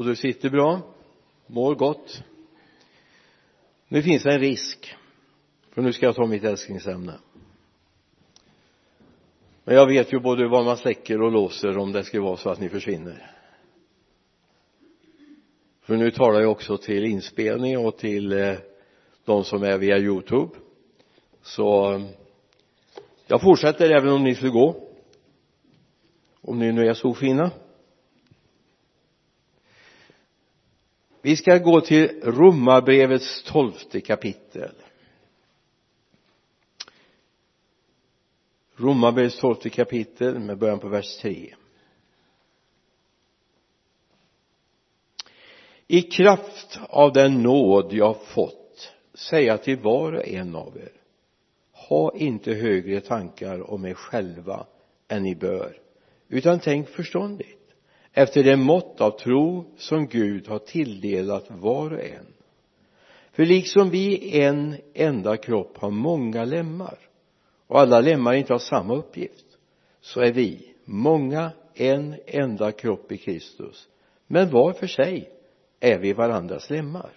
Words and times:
och 0.00 0.06
du 0.06 0.16
sitter 0.16 0.50
bra 0.50 0.80
mår 1.46 1.74
gott. 1.74 2.22
Nu 3.88 4.02
finns 4.02 4.22
det 4.22 4.32
en 4.32 4.40
risk 4.40 4.96
för 5.70 5.82
nu 5.82 5.92
ska 5.92 6.06
jag 6.06 6.14
ta 6.14 6.26
mitt 6.26 6.44
älsklingsämne. 6.44 7.18
Men 9.64 9.74
jag 9.74 9.86
vet 9.86 10.12
ju 10.12 10.20
både 10.20 10.48
vad 10.48 10.64
man 10.64 10.76
släcker 10.76 11.22
och 11.22 11.32
låser 11.32 11.78
om 11.78 11.92
det 11.92 12.04
skulle 12.04 12.22
vara 12.22 12.36
så 12.36 12.50
att 12.50 12.60
ni 12.60 12.68
försvinner. 12.68 13.36
För 15.82 15.96
nu 15.96 16.10
talar 16.10 16.40
jag 16.40 16.50
också 16.50 16.76
till 16.76 17.04
inspelning 17.04 17.78
och 17.78 17.98
till 17.98 18.32
eh, 18.32 18.56
de 19.24 19.44
som 19.44 19.62
är 19.62 19.78
via 19.78 19.98
youtube. 19.98 20.56
Så 21.42 22.00
jag 23.26 23.40
fortsätter 23.40 23.90
även 23.90 24.12
om 24.12 24.24
ni 24.24 24.34
skulle 24.34 24.50
gå. 24.50 24.88
Om 26.40 26.58
ni 26.58 26.72
nu 26.72 26.88
är 26.88 26.94
så 26.94 27.14
fina. 27.14 27.50
Vi 31.22 31.36
ska 31.36 31.58
gå 31.58 31.80
till 31.80 32.20
romarbrevets 32.22 33.42
tolfte 33.42 34.00
kapitel. 34.00 34.74
Romarbrevets 38.76 39.40
tolfte 39.40 39.70
kapitel 39.70 40.38
med 40.38 40.58
början 40.58 40.78
på 40.78 40.88
vers 40.88 41.16
3 41.16 41.54
i 45.90 46.02
kraft 46.02 46.78
av 46.88 47.12
den 47.12 47.42
nåd 47.42 47.92
jag 47.92 48.22
fått 48.22 48.92
säga 49.14 49.58
till 49.58 49.78
var 49.78 50.12
och 50.12 50.28
en 50.28 50.56
av 50.56 50.76
er 50.76 50.92
ha 51.72 52.16
inte 52.16 52.52
högre 52.52 53.00
tankar 53.00 53.70
om 53.70 53.86
er 53.86 53.94
själva 53.94 54.66
än 55.08 55.22
ni 55.22 55.34
bör 55.34 55.78
utan 56.28 56.60
tänk 56.60 56.88
förståndigt 56.88 57.59
efter 58.12 58.44
det 58.44 58.56
mått 58.56 59.00
av 59.00 59.10
tro 59.10 59.64
som 59.76 60.06
Gud 60.06 60.48
har 60.48 60.58
tilldelat 60.58 61.46
var 61.48 61.92
och 61.92 62.04
en. 62.04 62.26
För 63.32 63.46
liksom 63.46 63.90
vi 63.90 64.18
i 64.18 64.40
en 64.42 64.76
enda 64.94 65.36
kropp 65.36 65.76
har 65.78 65.90
många 65.90 66.44
lemmar 66.44 66.98
och 67.66 67.80
alla 67.80 68.00
lemmar 68.00 68.34
inte 68.34 68.52
har 68.52 68.58
samma 68.58 68.94
uppgift 68.94 69.46
så 70.00 70.20
är 70.20 70.32
vi 70.32 70.74
många 70.84 71.50
en 71.74 72.14
enda 72.26 72.72
kropp 72.72 73.12
i 73.12 73.16
Kristus. 73.16 73.88
Men 74.26 74.50
var 74.50 74.72
för 74.72 74.86
sig 74.86 75.30
är 75.80 75.98
vi 75.98 76.12
varandras 76.12 76.70
lemmar. 76.70 77.10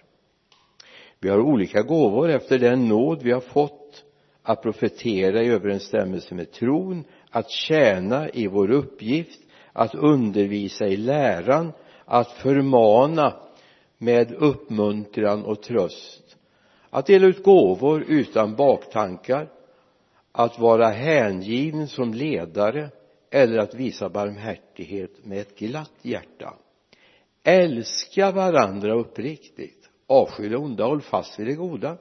Vi 1.20 1.28
har 1.28 1.40
olika 1.40 1.82
gåvor 1.82 2.30
efter 2.30 2.58
den 2.58 2.88
nåd 2.88 3.22
vi 3.22 3.32
har 3.32 3.40
fått 3.40 4.04
att 4.42 4.62
profetera 4.62 5.42
i 5.42 5.48
överensstämmelse 5.48 6.34
med 6.34 6.52
tron 6.52 7.04
att 7.30 7.50
tjäna 7.50 8.30
i 8.30 8.46
vår 8.46 8.70
uppgift 8.70 9.40
att 9.74 9.94
undervisa 9.94 10.86
i 10.86 10.96
läran 10.96 11.72
att 12.04 12.30
förmana 12.30 13.34
med 13.98 14.32
uppmuntran 14.32 15.44
och 15.44 15.62
tröst 15.62 16.36
att 16.90 17.06
dela 17.06 17.26
ut 17.26 17.44
gåvor 17.44 18.04
utan 18.08 18.56
baktankar 18.56 19.48
att 20.32 20.58
vara 20.58 20.88
hängiven 20.88 21.88
som 21.88 22.14
ledare 22.14 22.90
eller 23.30 23.58
att 23.58 23.74
visa 23.74 24.08
barmhärtighet 24.08 25.24
med 25.24 25.38
ett 25.38 25.58
glatt 25.58 25.92
hjärta. 26.02 26.54
Älska 27.44 28.30
varandra 28.30 28.94
uppriktigt. 28.94 29.90
Avsky 30.06 30.48
det 30.48 30.56
onda 30.56 30.84
håll 30.84 31.00
fast 31.00 31.38
vid 31.38 31.46
det 31.46 31.54
goda. 31.54 31.96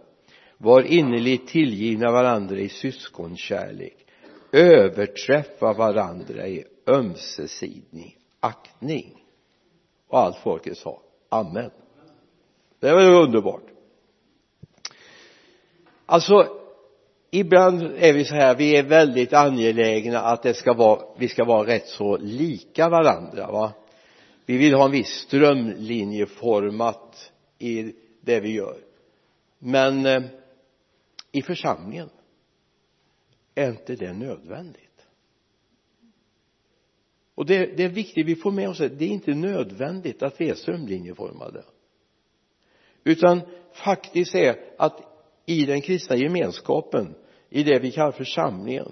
Var 0.57 0.81
innerligt 0.81 1.47
tillgivna 1.47 2.11
varandra 2.11 2.55
i 2.55 2.69
syskonkärlek. 2.69 4.05
Överträffa 4.51 5.73
varandra 5.73 6.47
i 6.47 6.63
ömsesidig 6.85 8.17
aktning. 8.39 9.25
Och 10.07 10.19
allt 10.19 10.37
folket 10.37 10.77
sa 10.77 11.01
amen. 11.29 11.71
Det 12.79 12.93
var 12.93 13.01
ju 13.01 13.15
underbart. 13.15 13.63
Alltså 16.05 16.47
ibland 17.31 17.81
är 17.81 18.13
vi 18.13 18.25
så 18.25 18.35
här 18.35 18.55
vi 18.55 18.77
är 18.77 18.83
väldigt 18.83 19.33
angelägna 19.33 20.19
att 20.19 20.43
det 20.43 20.53
ska 20.53 20.73
vara 20.73 21.01
vi 21.17 21.27
ska 21.27 21.43
vara 21.43 21.67
rätt 21.67 21.87
så 21.87 22.17
lika 22.17 22.89
varandra 22.89 23.51
va? 23.51 23.73
Vi 24.45 24.57
vill 24.57 24.73
ha 24.73 24.85
en 24.85 24.91
viss 24.91 25.07
strömlinjeformat 25.07 27.31
i 27.59 27.93
det 28.21 28.39
vi 28.39 28.51
gör. 28.51 28.77
Men 29.59 30.05
eh, 30.05 30.23
i 31.31 31.41
församlingen 31.41 32.09
är 33.55 33.69
inte 33.69 33.95
det 33.95 34.13
nödvändigt? 34.13 34.92
Och 37.35 37.45
det, 37.45 37.77
det 37.77 37.83
är 37.83 37.89
viktigt 37.89 38.25
vi 38.25 38.35
får 38.35 38.51
med 38.51 38.69
oss 38.69 38.77
det. 38.77 38.89
Det 38.89 39.05
är 39.05 39.09
inte 39.09 39.33
nödvändigt 39.33 40.23
att 40.23 40.41
vi 40.41 40.49
är 40.49 40.55
strömlinjeformade 40.55 41.63
utan 43.03 43.41
faktiskt 43.71 44.35
är 44.35 44.55
att 44.77 45.01
i 45.45 45.65
den 45.65 45.81
kristna 45.81 46.15
gemenskapen 46.15 47.15
i 47.49 47.63
det 47.63 47.79
vi 47.79 47.91
kallar 47.91 48.11
församlingen 48.11 48.91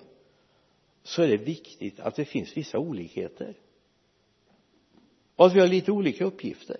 så 1.04 1.22
är 1.22 1.28
det 1.28 1.38
viktigt 1.38 2.00
att 2.00 2.16
det 2.16 2.26
finns 2.26 2.58
vissa 2.58 2.78
olikheter. 2.78 3.58
Och 5.36 5.46
att 5.46 5.56
vi 5.56 5.60
har 5.60 5.68
lite 5.68 5.92
olika 5.92 6.26
uppgifter. 6.26 6.78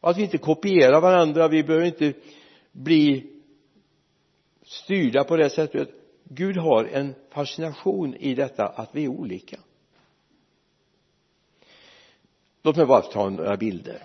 Och 0.00 0.10
att 0.10 0.18
vi 0.18 0.22
inte 0.22 0.38
kopierar 0.38 1.00
varandra 1.00 1.48
vi 1.48 1.62
behöver 1.62 1.86
inte 1.86 2.12
bli 2.72 3.32
styrda 4.62 5.24
på 5.24 5.36
det 5.36 5.50
sättet. 5.50 5.88
Gud 6.24 6.56
har 6.56 6.84
en 6.84 7.14
fascination 7.30 8.14
i 8.14 8.34
detta 8.34 8.66
att 8.66 8.94
vi 8.94 9.04
är 9.04 9.08
olika 9.08 9.60
låt 12.62 12.76
mig 12.76 12.86
bara 12.86 13.02
ta 13.02 13.28
några 13.28 13.56
bilder. 13.56 14.02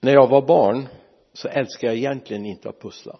När 0.00 0.12
jag 0.12 0.28
var 0.28 0.42
barn 0.42 0.88
så 1.32 1.48
älskade 1.48 1.92
jag 1.92 1.96
egentligen 1.96 2.46
inte 2.46 2.68
att 2.68 2.80
pussla. 2.80 3.18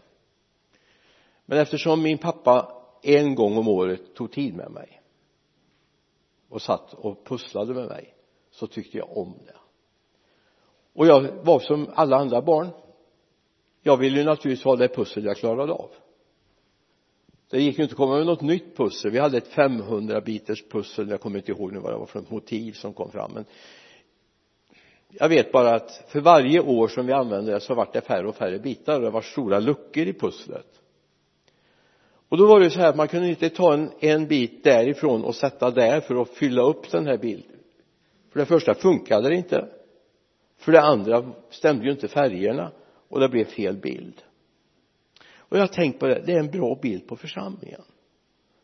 Men 1.47 1.59
eftersom 1.59 2.03
min 2.03 2.19
pappa 2.19 2.83
en 3.03 3.35
gång 3.35 3.57
om 3.57 3.69
året 3.69 4.15
tog 4.15 4.33
tid 4.33 4.55
med 4.55 4.71
mig 4.71 5.01
och 6.49 6.63
satt 6.63 6.95
och 6.95 7.25
pusslade 7.25 7.75
med 7.75 7.89
mig 7.89 8.15
så 8.51 8.67
tyckte 8.67 8.99
jag 8.99 9.17
om 9.17 9.35
det. 9.47 9.57
Och 10.93 11.07
jag 11.07 11.45
var 11.45 11.61
som 11.61 11.91
alla 11.95 12.17
andra 12.17 12.43
barn. 12.43 12.69
Jag 13.83 13.97
ville 13.97 14.19
ju 14.19 14.25
naturligtvis 14.25 14.65
ha 14.65 14.77
det 14.77 14.89
pussel 14.89 15.25
jag 15.25 15.37
klarade 15.37 15.73
av. 15.73 15.91
Det 17.51 17.63
gick 17.63 17.79
ju 17.79 17.83
inte 17.83 17.93
att 17.93 17.97
komma 17.97 18.17
med 18.17 18.27
något 18.27 18.41
nytt 18.41 18.77
pussel. 18.77 19.11
Vi 19.11 19.19
hade 19.19 19.39
ett 19.39 19.49
500 19.49 20.21
biters 20.21 20.65
pussel. 20.69 21.09
Jag 21.11 21.21
kommer 21.21 21.39
inte 21.39 21.53
ihåg 21.53 21.73
nu 21.73 21.79
vad 21.79 21.93
det 21.93 21.99
var 21.99 22.07
för 22.07 22.25
motiv 22.29 22.73
som 22.73 22.93
kom 22.93 23.11
fram 23.11 23.31
men 23.35 23.45
jag 25.09 25.29
vet 25.29 25.53
bara 25.53 25.75
att 25.75 26.05
för 26.09 26.21
varje 26.21 26.61
år 26.61 26.89
som 26.89 27.07
vi 27.07 27.13
använde 27.13 27.53
det 27.53 27.61
så 27.61 27.75
vart 27.75 27.93
det 27.93 28.01
färre 28.01 28.29
och 28.29 28.37
färre 28.37 28.59
bitar 28.59 28.97
och 28.97 29.03
det 29.03 29.11
var 29.11 29.23
stora 29.23 29.59
luckor 29.59 30.07
i 30.07 30.13
pusslet. 30.13 30.67
Och 32.29 32.39
då 32.39 32.47
var 32.47 32.61
det 32.61 32.71
så 32.71 32.79
här 32.79 32.89
att 32.89 32.97
man 32.97 33.09
kunde 33.09 33.29
inte 33.29 33.51
ta 33.51 33.75
en, 33.75 33.91
en 34.01 34.27
bit 34.27 34.65
därifrån 34.65 35.25
och 35.25 35.35
sätta 35.35 35.71
där 35.71 36.01
för 36.01 36.23
att 36.23 36.29
fylla 36.29 36.63
upp 36.63 36.91
den 36.91 37.07
här 37.07 37.19
bilden. 37.19 37.57
För 38.33 38.41
det 38.41 38.47
första 38.47 38.75
funkade 38.75 39.29
det 39.29 39.35
inte. 39.35 39.69
För 40.59 40.73
det 40.73 40.81
andra 40.81 41.33
stämde 41.51 41.85
ju 41.85 41.91
inte 41.91 42.09
färgerna 42.09 42.73
och 43.09 43.21
det 43.21 43.29
blev 43.29 43.45
fel 43.45 43.77
bild. 43.77 44.23
Och 45.37 45.57
jag 45.57 45.63
har 45.63 45.69
tänkt 45.69 46.01
på 46.01 46.07
det 46.07 46.23
det 46.27 46.33
är 46.33 46.39
en 46.39 46.51
bra 46.51 46.79
bild 46.83 47.07
på 47.09 47.17
församlingen. 47.17 47.83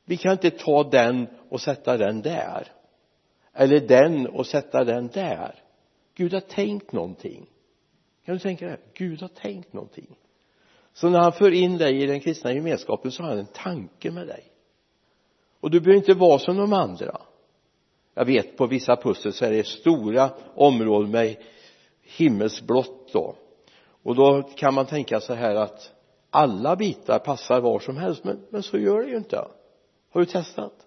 Vi 0.04 0.16
kan 0.16 0.32
inte 0.32 0.50
ta 0.50 0.82
den 0.82 1.26
och 1.48 1.60
sätta 1.60 1.96
den 1.96 2.22
där. 2.22 2.72
Eller 3.52 3.80
den 3.80 4.26
och 4.26 4.46
sätta 4.46 4.84
den 4.84 5.08
där. 5.08 5.63
Gud 6.14 6.32
har 6.32 6.40
tänkt 6.40 6.92
någonting. 6.92 7.46
Kan 8.24 8.34
du 8.34 8.38
tänka 8.38 8.66
dig? 8.66 8.78
Gud 8.94 9.20
har 9.20 9.28
tänkt 9.28 9.72
någonting. 9.72 10.16
Så 10.92 11.08
när 11.08 11.18
han 11.18 11.32
för 11.32 11.50
in 11.50 11.78
dig 11.78 12.02
i 12.02 12.06
den 12.06 12.20
kristna 12.20 12.52
gemenskapen 12.52 13.12
så 13.12 13.22
har 13.22 13.30
han 13.30 13.38
en 13.38 13.46
tanke 13.46 14.10
med 14.10 14.26
dig. 14.26 14.44
Och 15.60 15.70
du 15.70 15.80
behöver 15.80 15.98
inte 15.98 16.14
vara 16.14 16.38
som 16.38 16.56
de 16.56 16.72
andra. 16.72 17.20
Jag 18.14 18.24
vet 18.24 18.56
på 18.56 18.66
vissa 18.66 18.96
pussel 18.96 19.32
så 19.32 19.44
är 19.44 19.52
det 19.52 19.66
stora 19.66 20.30
områden 20.54 21.10
med 21.10 21.36
himmelsblått 22.02 23.12
då. 23.12 23.34
Och 24.02 24.14
då 24.14 24.42
kan 24.42 24.74
man 24.74 24.86
tänka 24.86 25.20
så 25.20 25.34
här 25.34 25.54
att 25.54 25.92
alla 26.30 26.76
bitar 26.76 27.18
passar 27.18 27.60
var 27.60 27.78
som 27.78 27.96
helst 27.96 28.24
men, 28.24 28.46
men 28.50 28.62
så 28.62 28.78
gör 28.78 29.02
det 29.02 29.10
ju 29.10 29.16
inte. 29.16 29.36
Har 30.10 30.20
du 30.20 30.26
testat? 30.26 30.86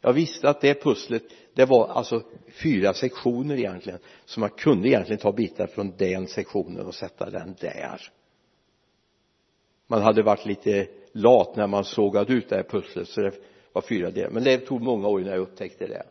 Jag 0.00 0.12
visste 0.12 0.50
att 0.50 0.60
det 0.60 0.82
pusslet 0.82 1.22
det 1.60 1.66
var 1.66 1.88
alltså 1.88 2.22
fyra 2.62 2.94
sektioner 2.94 3.56
egentligen 3.56 3.98
så 4.24 4.40
man 4.40 4.50
kunde 4.50 4.88
egentligen 4.88 5.20
ta 5.20 5.32
bitar 5.32 5.66
från 5.66 5.96
den 5.96 6.26
sektionen 6.26 6.86
och 6.86 6.94
sätta 6.94 7.30
den 7.30 7.54
där. 7.60 8.12
Man 9.86 10.02
hade 10.02 10.22
varit 10.22 10.46
lite 10.46 10.86
lat 11.12 11.56
när 11.56 11.66
man 11.66 11.84
sågade 11.84 12.32
ut 12.32 12.48
det 12.48 12.56
här 12.56 12.62
pusslet 12.62 13.08
så 13.08 13.20
det 13.20 13.32
var 13.72 13.82
fyra 13.82 14.10
delar. 14.10 14.30
Men 14.30 14.44
det 14.44 14.58
tog 14.58 14.80
många 14.82 15.08
år 15.08 15.20
innan 15.20 15.32
jag 15.32 15.42
upptäckte 15.42 15.86
det. 15.86 16.02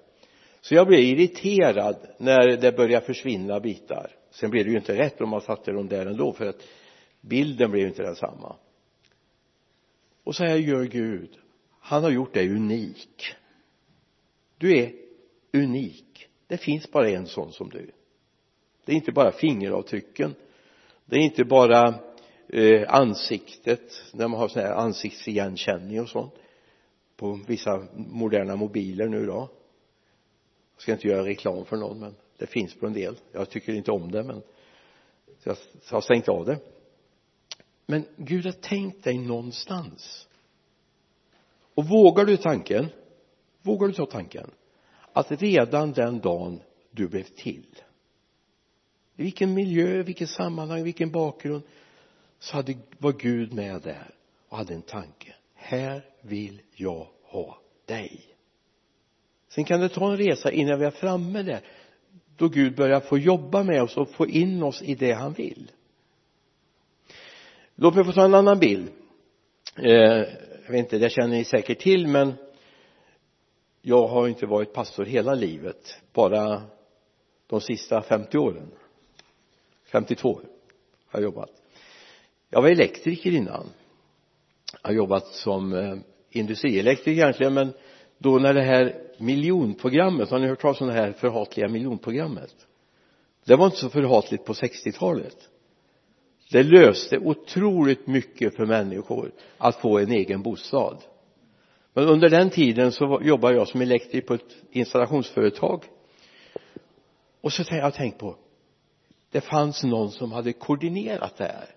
Så 0.62 0.76
jag 0.76 0.88
blev 0.88 1.00
irriterad 1.00 1.96
när 2.18 2.58
det 2.58 2.72
började 2.72 3.06
försvinna 3.06 3.60
bitar. 3.60 4.12
Sen 4.32 4.50
blev 4.50 4.66
det 4.66 4.72
ju 4.72 4.78
inte 4.78 4.98
rätt 4.98 5.22
om 5.22 5.30
man 5.30 5.42
satte 5.42 5.72
dem 5.72 5.88
där 5.88 6.06
ändå 6.06 6.34
för 6.34 6.46
att 6.46 6.62
bilden 7.22 7.72
blev 7.72 7.88
inte 7.88 8.04
densamma. 8.04 8.56
Och 10.24 10.36
så 10.36 10.44
här 10.44 10.56
gör 10.56 10.84
Gud. 10.84 11.30
Han 11.80 12.04
har 12.04 12.12
gjort 12.12 12.34
dig 12.34 12.50
unik. 12.50 13.36
Du 14.58 14.78
är 14.78 15.09
unik. 15.54 16.30
Det 16.48 16.58
finns 16.58 16.92
bara 16.92 17.10
en 17.10 17.28
sån 17.28 17.52
som 17.52 17.70
du. 17.70 17.92
Det 18.86 18.92
är 18.92 18.96
inte 18.96 19.12
bara 19.12 19.32
fingeravtrycken. 19.32 20.36
Det 21.06 21.16
är 21.16 21.20
inte 21.20 21.44
bara 21.44 22.00
eh, 22.48 22.94
ansiktet 22.94 24.04
när 24.14 24.28
man 24.28 24.40
har 24.40 24.48
sån 24.48 24.62
här 24.62 24.74
ansiktsigenkänning 24.74 26.02
och 26.02 26.10
sånt 26.10 26.34
på 27.16 27.40
vissa 27.48 27.88
moderna 27.96 28.56
mobiler 28.56 29.08
nu 29.08 29.26
då. 29.26 29.50
Jag 30.76 30.82
ska 30.82 30.92
inte 30.92 31.08
göra 31.08 31.26
reklam 31.26 31.66
för 31.66 31.78
någon 31.78 32.00
men 32.00 32.16
det 32.38 32.48
finns 32.48 32.76
på 32.76 32.88
en 32.88 32.94
del. 32.94 33.16
Jag 33.32 33.50
tycker 33.50 33.74
inte 33.74 33.92
om 33.92 34.12
det 34.12 34.24
men 34.24 34.42
jag 35.44 35.56
har 35.92 36.02
stängt 36.02 36.30
av 36.30 36.46
det. 36.46 36.60
Men 37.86 38.06
Gud 38.18 38.46
har 38.46 38.52
tänkt 38.52 39.04
dig 39.04 39.18
någonstans. 39.18 40.28
Och 41.74 41.86
vågar 41.86 42.26
du 42.26 42.38
tanken? 42.38 42.88
Vågar 43.62 43.88
du 43.88 43.94
ta 43.94 44.06
tanken? 44.06 44.52
Att 45.14 45.32
redan 45.32 45.92
den 45.92 46.20
dagen 46.20 46.60
du 46.92 47.08
blev 47.08 47.24
till 47.24 47.66
i 49.20 49.24
vilken 49.24 49.54
miljö, 49.54 50.04
vilket 50.04 50.30
sammanhang, 50.30 50.84
vilken 50.84 51.12
bakgrund 51.12 51.64
så 52.40 52.56
hade, 52.56 52.78
var 52.98 53.12
Gud 53.12 53.54
med 53.54 53.82
där 53.82 54.12
och 54.50 54.58
hade 54.58 54.74
en 54.74 54.82
tanke. 54.82 55.36
Här 55.54 56.06
vill 56.22 56.62
jag 56.76 57.08
ha 57.24 57.62
dig. 57.86 58.22
Sen 59.50 59.64
kan 59.64 59.80
det 59.80 59.90
ta 59.90 60.12
en 60.12 60.18
resa 60.18 60.52
innan 60.52 60.80
vi 60.80 60.86
är 60.86 60.92
framme 60.92 61.44
där 61.44 61.62
då 62.38 62.48
Gud 62.48 62.76
börjar 62.76 63.00
få 63.00 63.18
jobba 63.18 63.64
med 63.64 63.84
oss 63.84 63.98
och 63.98 64.10
få 64.10 64.28
in 64.28 64.64
oss 64.64 64.82
i 64.82 64.96
det 64.96 65.12
han 65.12 65.34
vill. 65.34 65.72
Låt 67.76 67.96
mig 67.96 68.04
få 68.06 68.12
ta 68.12 68.26
en 68.26 68.36
annan 68.36 68.60
bild. 68.60 68.90
Eh, 69.76 69.92
jag 70.66 70.72
vet 70.72 70.80
inte, 70.80 70.98
det 70.98 71.10
känner 71.10 71.38
ni 71.38 71.44
säkert 71.44 71.80
till 71.80 72.08
men 72.08 72.34
jag 73.82 74.08
har 74.08 74.28
inte 74.28 74.46
varit 74.46 74.74
pastor 74.74 75.06
hela 75.06 75.34
livet 75.34 76.02
bara 76.14 76.62
de 77.48 77.62
sista 77.62 78.02
50 78.02 78.38
åren. 78.38 78.72
52 79.92 80.30
år 80.30 80.42
har 81.08 81.20
jag 81.20 81.24
jobbat. 81.24 81.50
Jag 82.50 82.62
var 82.62 82.70
elektriker 82.70 83.32
innan. 83.32 83.66
Jag 84.82 84.90
har 84.90 84.96
jobbat 84.96 85.28
som 85.28 85.74
eh, 85.74 85.96
industrielektriker 86.30 87.12
egentligen 87.12 87.54
men 87.54 87.74
då 88.18 88.40
när 88.40 88.54
det 88.54 88.62
här 88.62 89.02
miljonprogrammet 89.18 90.30
har 90.30 90.40
ni 90.40 90.48
hört 90.48 90.62
talas 90.62 90.82
om 90.82 90.88
det 90.88 90.94
här 90.94 91.12
förhatliga 91.12 91.68
miljonprogrammet? 91.68 92.56
Det 93.46 93.56
var 93.56 93.66
inte 93.66 93.78
så 93.78 93.90
förhatligt 93.90 94.46
på 94.46 94.54
60-talet 94.54 95.50
det 96.52 96.64
löste 96.64 97.18
otroligt 97.18 98.08
mycket 98.08 98.56
för 98.56 98.66
människor 98.66 99.32
att 99.58 99.76
få 99.76 100.00
en 100.00 100.12
egen 100.12 100.42
bostad 100.42 100.98
men 101.94 102.08
under 102.08 102.30
den 102.30 102.50
tiden 102.50 102.92
så 102.92 103.20
jobbade 103.24 103.56
jag 103.56 103.68
som 103.68 103.82
elektriker 103.82 104.28
på 104.28 104.34
ett 104.34 104.56
installationsföretag. 104.72 105.84
Och 107.42 107.54
så 107.54 107.64
har 107.64 107.78
jag 107.78 107.94
tänkt 107.94 108.18
på 108.20 108.36
det 109.32 109.42
fanns 109.42 109.84
någon 109.84 110.12
som 110.12 110.32
hade 110.32 110.54
koordinerat 110.54 111.38
det 111.38 111.44
här. 111.44 111.70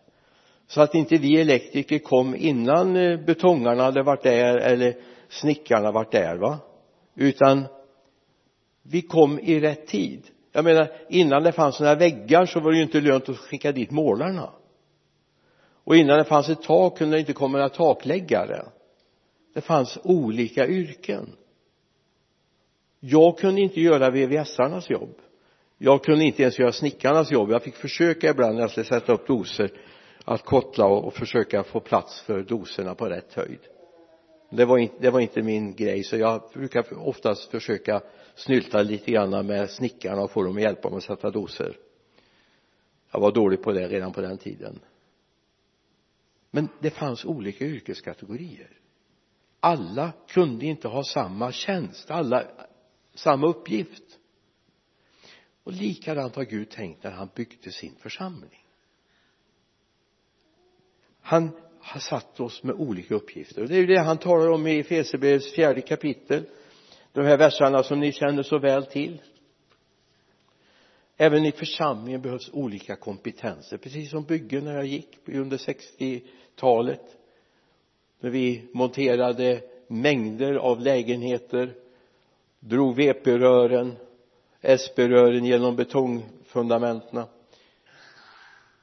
Så 0.67 0.81
att 0.81 0.95
inte 0.95 1.17
vi 1.17 1.41
elektriker 1.41 1.99
kom 1.99 2.37
innan 2.37 2.97
eh, 2.97 3.21
betongarna 3.21 3.83
hade 3.83 4.03
varit 4.03 4.23
där 4.23 4.57
eller 4.57 4.97
snickarna 5.29 5.93
varit 5.93 6.13
där 6.13 6.37
va? 6.37 6.59
Utan 7.15 7.65
vi 8.83 9.03
kom 9.03 9.39
i 9.39 9.61
rätt 9.61 9.87
tid. 9.87 10.27
Jag 10.53 10.65
menar 10.65 10.93
innan 11.09 11.43
det 11.43 11.53
fanns 11.53 11.81
några 11.81 11.95
väggar 11.95 12.47
så 12.47 12.61
var 12.61 12.71
det 12.71 12.77
ju 12.77 12.83
inte 12.83 13.01
lönt 13.01 13.29
att 13.29 13.39
skicka 13.39 13.73
dit 13.73 13.91
målarna. 13.91 14.51
Och 15.85 15.97
innan 15.97 16.19
det 16.19 16.25
fanns 16.25 16.49
ett 16.49 16.63
tak 16.63 16.99
kunde 16.99 17.17
det 17.17 17.21
inte 17.21 17.33
komma 17.33 17.59
några 17.59 17.69
takläggare 17.69 18.65
det 19.53 19.61
fanns 19.61 19.99
olika 20.03 20.67
yrken. 20.67 21.37
Jag 23.01 23.39
kunde 23.39 23.61
inte 23.61 23.81
göra 23.81 24.11
VVS-arnas 24.11 24.91
jobb. 24.91 25.15
Jag 25.79 26.05
kunde 26.05 26.25
inte 26.25 26.43
ens 26.43 26.59
göra 26.59 26.73
snickarnas 26.73 27.31
jobb. 27.31 27.51
Jag 27.51 27.63
fick 27.63 27.75
försöka 27.75 28.31
ibland 28.31 28.55
när 28.55 28.61
jag 28.61 28.71
skulle 28.71 28.87
sätta 28.87 29.13
upp 29.13 29.27
doser 29.27 29.73
att 30.25 30.45
kottla 30.45 30.87
och 30.87 31.15
försöka 31.15 31.63
få 31.63 31.81
plats 31.81 32.21
för 32.21 32.43
doserna 32.43 32.95
på 32.95 33.09
rätt 33.09 33.35
höjd. 33.35 33.61
Det 34.51 34.65
var 34.65 34.79
inte, 34.79 34.95
det 35.01 35.11
var 35.11 35.21
inte 35.21 35.43
min 35.43 35.75
grej 35.75 36.05
så 36.05 36.17
jag 36.17 36.43
brukar 36.55 37.09
oftast 37.09 37.51
försöka 37.51 38.03
snylta 38.35 38.83
lite 38.83 39.11
grann 39.11 39.47
med 39.47 39.71
snickarna 39.71 40.23
och 40.23 40.31
få 40.31 40.43
dem 40.43 40.57
att 40.57 40.63
hjälpa 40.63 40.91
mig 40.91 40.97
att 40.97 41.03
sätta 41.03 41.31
doser. 41.31 41.77
Jag 43.13 43.21
var 43.21 43.33
dålig 43.33 43.63
på 43.63 43.73
det 43.73 43.89
redan 43.89 44.13
på 44.13 44.21
den 44.21 44.39
tiden. 44.39 44.81
Men 46.51 46.69
det 46.81 46.91
fanns 46.91 47.25
olika 47.25 47.65
yrkeskategorier 47.65 48.82
alla 49.65 50.13
kunde 50.29 50.67
inte 50.67 50.89
ha 50.89 51.05
samma 51.05 51.53
tjänst 51.53 52.11
alla 52.11 52.45
samma 53.15 53.47
uppgift. 53.47 54.19
Och 55.65 55.73
likadant 55.73 56.37
har 56.37 56.45
Gud 56.45 56.71
tänkt 56.71 57.05
när 57.05 57.11
han 57.11 57.29
byggde 57.35 57.73
sin 57.73 57.95
församling. 57.99 58.67
Han 61.21 61.51
har 61.81 62.01
satt 62.01 62.41
oss 62.41 62.63
med 62.63 62.75
olika 62.75 63.15
uppgifter. 63.15 63.63
Och 63.63 63.69
det 63.69 63.75
är 63.75 63.81
ju 63.81 63.87
det 63.87 64.01
han 64.01 64.19
talar 64.19 64.51
om 64.51 64.67
i 64.67 64.79
Efesierbrevets 64.79 65.55
fjärde 65.55 65.81
kapitel. 65.81 66.45
De 67.13 67.25
här 67.25 67.37
verserna 67.37 67.83
som 67.83 68.01
ni 68.01 68.13
känner 68.13 68.43
så 68.43 68.59
väl 68.59 68.87
till. 68.87 69.23
Även 71.17 71.47
i 71.47 71.53
församlingen 71.53 72.23
behövs 72.23 72.51
olika 72.53 72.97
kompetenser 72.97 73.77
precis 73.77 74.11
som 74.11 74.25
byggen 74.25 74.65
när 74.65 74.75
jag 74.75 74.87
gick 74.87 75.19
under 75.29 75.57
60-talet 75.57 77.22
när 78.23 78.31
vi 78.31 78.65
monterade 78.73 79.61
mängder 79.87 80.55
av 80.55 80.81
lägenheter 80.81 81.75
drog 82.61 82.97
VP-rören 82.97 83.97
SP-rören 84.61 85.45
genom 85.45 85.77
betongfundamenten. 85.77 87.25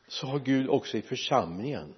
Så 0.08 0.28
har 0.28 0.40
Gud 0.40 0.70
också 0.70 0.98
i 0.98 1.02
församlingen. 1.02 1.94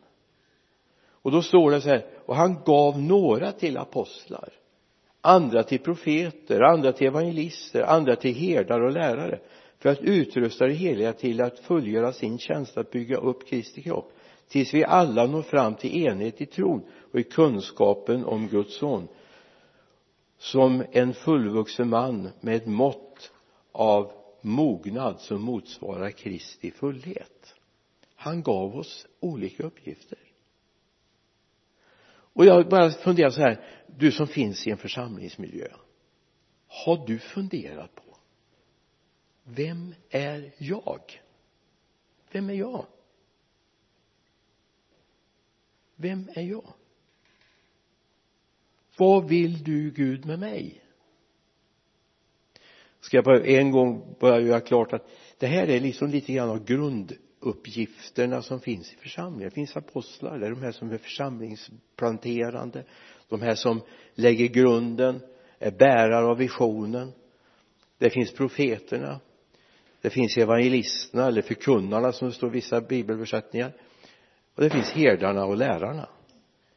Och 1.11 1.31
då 1.31 1.41
står 1.41 1.71
det 1.71 1.81
så 1.81 1.89
här 1.89 2.05
och 2.25 2.35
han 2.35 2.63
gav 2.65 3.01
några 3.01 3.51
till 3.51 3.77
apostlar 3.77 4.49
andra 5.21 5.63
till 5.63 5.79
profeter, 5.79 6.61
andra 6.61 6.91
till 6.93 7.07
evangelister, 7.07 7.81
andra 7.81 8.15
till 8.15 8.35
herdar 8.35 8.81
och 8.81 8.91
lärare 8.91 9.39
för 9.79 9.89
att 9.89 10.01
utrusta 10.01 10.65
det 10.65 10.73
heliga 10.73 11.13
till 11.13 11.41
att 11.41 11.59
fullgöra 11.59 12.13
sin 12.13 12.37
tjänst 12.37 12.77
att 12.77 12.91
bygga 12.91 13.17
upp 13.17 13.47
Kristi 13.47 13.81
kropp 13.81 14.13
tills 14.51 14.73
vi 14.73 14.83
alla 14.83 15.25
når 15.25 15.41
fram 15.41 15.75
till 15.75 16.03
enhet 16.05 16.41
i 16.41 16.45
tron 16.45 16.83
och 17.11 17.19
i 17.19 17.23
kunskapen 17.23 18.25
om 18.25 18.47
Guds 18.47 18.77
son 18.77 19.07
som 20.37 20.83
en 20.91 21.13
fullvuxen 21.13 21.89
man 21.89 22.29
med 22.41 22.55
ett 22.55 22.67
mått 22.67 23.31
av 23.71 24.11
mognad 24.41 25.19
som 25.19 25.41
motsvarar 25.41 26.09
Kristi 26.11 26.71
fullhet. 26.71 27.55
Han 28.15 28.43
gav 28.43 28.75
oss 28.75 29.07
olika 29.19 29.63
uppgifter. 29.63 30.19
Och 32.33 32.45
jag 32.45 32.69
bara 32.69 32.89
funderar 32.89 33.29
så 33.29 33.41
här 33.41 33.65
du 33.87 34.11
som 34.11 34.27
finns 34.27 34.67
i 34.67 34.71
en 34.71 34.77
församlingsmiljö 34.77 35.67
har 36.67 37.07
du 37.07 37.19
funderat 37.19 37.95
på 37.95 38.03
vem 39.43 39.95
är 40.09 40.51
jag? 40.57 41.01
Vem 42.31 42.49
är 42.49 42.53
jag? 42.53 42.85
Vem 46.01 46.29
är 46.33 46.41
jag? 46.41 46.73
Vad 48.97 49.29
vill 49.29 49.63
du 49.63 49.91
Gud 49.91 50.25
med 50.25 50.39
mig? 50.39 50.81
Ska 52.99 53.17
jag 53.17 53.23
bara 53.23 53.45
en 53.45 53.71
gång 53.71 54.15
bara 54.19 54.39
göra 54.39 54.59
klart 54.59 54.93
att 54.93 55.09
det 55.37 55.47
här 55.47 55.67
är 55.67 55.79
liksom 55.79 56.09
lite 56.09 56.33
grann 56.33 56.49
av 56.49 56.65
grunduppgifterna 56.65 58.41
som 58.41 58.59
finns 58.59 58.93
i 58.93 58.95
församlingen. 58.95 59.49
Det 59.49 59.55
finns 59.55 59.77
apostlar 59.77 60.39
det 60.39 60.45
är 60.45 60.51
de 60.51 60.61
här 60.61 60.71
som 60.71 60.91
är 60.91 60.97
församlingsplanterande 60.97 62.83
de 63.29 63.41
här 63.41 63.55
som 63.55 63.81
lägger 64.15 64.47
grunden 64.47 65.19
är 65.59 65.71
bärare 65.71 66.25
av 66.25 66.37
visionen. 66.37 67.11
Det 67.97 68.09
finns 68.09 68.33
profeterna 68.33 69.19
det 70.01 70.09
finns 70.09 70.37
evangelisterna 70.37 71.27
eller 71.27 71.41
förkunnarna 71.41 72.11
som 72.11 72.27
det 72.27 72.33
står 72.33 72.49
i 72.49 72.53
vissa 72.53 72.81
bibelöversättningar 72.81 73.73
och 74.55 74.63
det 74.63 74.69
finns 74.69 74.91
herdarna 74.91 75.45
och 75.45 75.57
lärarna. 75.57 76.09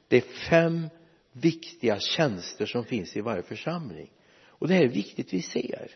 Det 0.09 0.17
är 0.17 0.49
fem 0.51 0.89
viktiga 1.33 1.99
tjänster 2.01 2.67
som 2.67 2.85
finns 2.85 3.17
i 3.17 3.21
varje 3.21 3.43
församling. 3.43 4.11
Och 4.47 4.69
det 4.69 4.75
här 4.75 4.85
är 4.85 4.89
viktigt 4.89 5.33
vi 5.33 5.43
ser. 5.43 5.91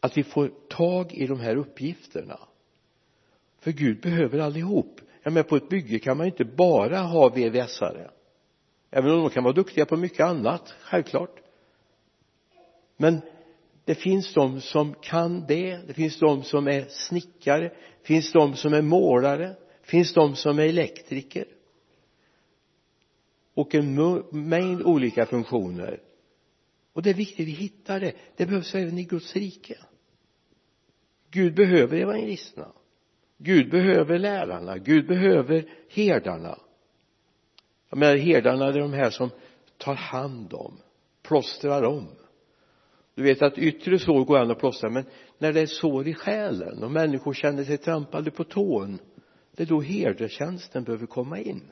Att 0.00 0.16
vi 0.16 0.24
får 0.24 0.50
tag 0.68 1.12
i 1.12 1.26
de 1.26 1.40
här 1.40 1.56
uppgifterna. 1.56 2.38
För 3.60 3.72
Gud 3.72 4.00
behöver 4.00 4.38
allihop. 4.38 5.00
Jag 5.22 5.32
menar 5.32 5.48
på 5.48 5.56
ett 5.56 5.68
bygge 5.68 5.98
kan 5.98 6.16
man 6.16 6.26
inte 6.26 6.44
bara 6.44 6.98
ha 6.98 7.28
VVS-are 7.28 8.10
även 8.90 9.10
om 9.10 9.20
de 9.20 9.30
kan 9.30 9.44
vara 9.44 9.54
duktiga 9.54 9.86
på 9.86 9.96
mycket 9.96 10.20
annat 10.20 10.74
självklart. 10.80 11.40
Men 12.96 13.20
det 13.88 13.94
finns 13.94 14.34
de 14.34 14.60
som 14.60 14.94
kan 14.94 15.46
det. 15.46 15.76
Det 15.86 15.94
finns 15.94 16.18
de 16.18 16.42
som 16.42 16.68
är 16.68 16.84
snickare. 16.88 17.68
Det 18.00 18.06
finns 18.06 18.32
de 18.32 18.56
som 18.56 18.72
är 18.72 18.82
målare. 18.82 19.46
Det 19.80 19.90
finns 19.90 20.14
de 20.14 20.36
som 20.36 20.58
är 20.58 20.62
elektriker. 20.62 21.44
Och 23.54 23.74
en 23.74 23.94
mängd 24.30 24.82
olika 24.82 25.26
funktioner. 25.26 26.00
Och 26.92 27.02
det 27.02 27.10
är 27.10 27.14
viktigt 27.14 27.40
att 27.40 27.46
vi 27.46 27.52
hittar 27.52 28.00
det. 28.00 28.12
Det 28.36 28.46
behövs 28.46 28.74
även 28.74 28.98
i 28.98 29.04
Guds 29.04 29.36
rike. 29.36 29.78
Gud 31.30 31.54
behöver 31.54 31.96
evangelisterna. 31.96 32.72
Gud 33.38 33.70
behöver 33.70 34.18
lärarna. 34.18 34.78
Gud 34.78 35.06
behöver 35.06 35.68
herdarna. 35.88 36.58
Jag 37.88 37.98
menar 37.98 38.16
herdarna 38.16 38.66
är 38.66 38.78
de 38.78 38.92
här 38.92 39.10
som 39.10 39.30
tar 39.78 39.94
hand 39.94 40.52
om 40.52 40.78
plåstrar 41.22 41.82
om 41.82 42.08
du 43.18 43.24
vet 43.24 43.42
att 43.42 43.58
yttre 43.58 43.98
sår 43.98 44.24
går 44.24 44.38
an 44.38 44.50
att 44.50 44.58
plåstra 44.58 44.90
men 44.90 45.04
när 45.38 45.52
det 45.52 45.60
är 45.60 45.66
sår 45.66 46.08
i 46.08 46.14
själen 46.14 46.82
och 46.82 46.90
människor 46.90 47.34
känner 47.34 47.64
sig 47.64 47.78
trampade 47.78 48.30
på 48.30 48.44
tån 48.44 48.98
det 49.56 49.62
är 49.62 49.66
då 49.66 49.80
herdetjänsten 49.80 50.84
behöver 50.84 51.06
komma 51.06 51.38
in. 51.38 51.62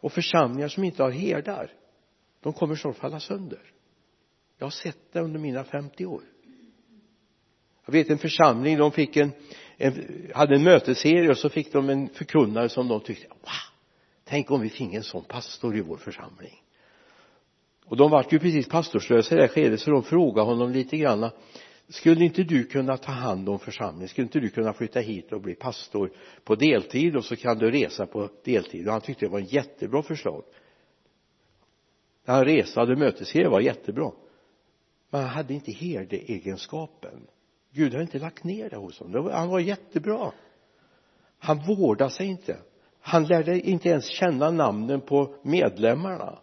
Och 0.00 0.12
församlingar 0.12 0.68
som 0.68 0.84
inte 0.84 1.02
har 1.02 1.10
herdar 1.10 1.72
de 2.42 2.52
kommer 2.52 2.74
snart 2.74 2.96
falla 2.96 3.20
sönder. 3.20 3.60
Jag 4.58 4.66
har 4.66 4.70
sett 4.70 5.12
det 5.12 5.20
under 5.20 5.40
mina 5.40 5.64
50 5.64 6.06
år. 6.06 6.22
Jag 7.86 7.92
vet 7.92 8.10
en 8.10 8.18
församling 8.18 8.78
de 8.78 8.92
fick 8.92 9.16
en, 9.16 9.32
en 9.76 9.94
hade 10.34 10.54
en 10.54 10.64
mötesserie 10.64 11.30
och 11.30 11.38
så 11.38 11.48
fick 11.48 11.72
de 11.72 11.90
en 11.90 12.08
förkunnare 12.08 12.68
som 12.68 12.88
de 12.88 13.00
tyckte 13.00 13.28
wow! 13.28 13.38
Tänk 14.24 14.50
om 14.50 14.60
vi 14.60 14.68
fick 14.68 14.94
en 14.94 15.02
sån 15.02 15.24
pastor 15.24 15.76
i 15.76 15.80
vår 15.80 15.96
församling 15.96 16.62
och 17.90 17.96
de 17.96 18.10
vart 18.10 18.32
ju 18.32 18.38
precis 18.38 18.68
pastorslösa 18.68 19.34
i 19.34 19.38
det 19.38 19.48
skedet 19.48 19.80
så 19.80 19.90
de 19.90 20.02
frågade 20.02 20.46
honom 20.46 20.72
lite 20.72 20.96
grann 20.96 21.30
skulle 21.88 22.24
inte 22.24 22.42
du 22.42 22.64
kunna 22.64 22.96
ta 22.96 23.12
hand 23.12 23.48
om 23.48 23.58
församlingen? 23.58 24.08
Skulle 24.08 24.24
inte 24.24 24.40
du 24.40 24.48
kunna 24.48 24.72
flytta 24.72 25.00
hit 25.00 25.32
och 25.32 25.40
bli 25.40 25.54
pastor 25.54 26.10
på 26.44 26.54
deltid 26.54 27.16
och 27.16 27.24
så 27.24 27.36
kan 27.36 27.58
du 27.58 27.70
resa 27.70 28.06
på 28.06 28.28
deltid? 28.44 28.86
Och 28.86 28.92
han 28.92 29.00
tyckte 29.00 29.26
det 29.26 29.30
var 29.30 29.40
ett 29.40 29.52
jättebra 29.52 30.02
förslag. 30.02 30.44
När 32.24 32.34
han 32.34 32.44
reste 32.44 32.80
hade 32.80 32.96
mötesserie 32.96 33.48
var 33.48 33.60
jättebra. 33.60 34.12
Men 35.10 35.20
han 35.20 35.30
hade 35.30 35.54
inte 35.54 35.72
herdeegenskapen. 35.72 37.26
Gud 37.72 37.94
har 37.94 38.00
inte 38.00 38.18
lagt 38.18 38.44
ner 38.44 38.70
det 38.70 38.76
hos 38.76 38.98
honom. 38.98 39.30
Han 39.32 39.48
var 39.48 39.60
jättebra. 39.60 40.32
Han 41.38 41.58
vårdade 41.66 42.10
sig 42.10 42.26
inte. 42.26 42.56
Han 43.00 43.24
lärde 43.24 43.60
inte 43.60 43.88
ens 43.88 44.06
känna 44.06 44.50
namnen 44.50 45.00
på 45.00 45.34
medlemmarna 45.42 46.38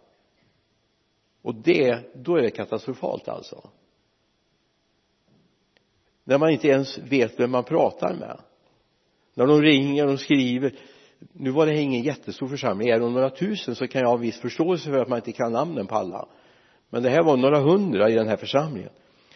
och 1.42 1.54
det 1.54 2.14
då 2.14 2.36
är 2.36 2.42
det 2.42 2.50
katastrofalt 2.50 3.28
alltså. 3.28 3.70
När 6.24 6.38
man 6.38 6.50
inte 6.50 6.68
ens 6.68 6.98
vet 6.98 7.40
vem 7.40 7.50
man 7.50 7.64
pratar 7.64 8.14
med. 8.14 8.40
När 9.34 9.46
de 9.46 9.62
ringer 9.62 10.06
och 10.06 10.20
skriver 10.20 10.78
nu 11.32 11.50
var 11.50 11.66
det 11.66 11.80
ingen 11.80 12.02
jättestor 12.02 12.48
församling. 12.48 12.88
Är 12.88 13.00
de 13.00 13.12
några 13.12 13.30
tusen 13.30 13.74
så 13.74 13.86
kan 13.88 14.00
jag 14.00 14.08
ha 14.08 14.16
viss 14.16 14.40
förståelse 14.40 14.90
för 14.90 14.98
att 14.98 15.08
man 15.08 15.18
inte 15.18 15.32
kan 15.32 15.52
namnen 15.52 15.86
på 15.86 15.94
alla. 15.94 16.28
Men 16.90 17.02
det 17.02 17.10
här 17.10 17.22
var 17.22 17.36
några 17.36 17.60
hundra 17.60 18.10
i 18.10 18.14
den 18.14 18.28
här 18.28 18.36
församlingen. 18.36 18.90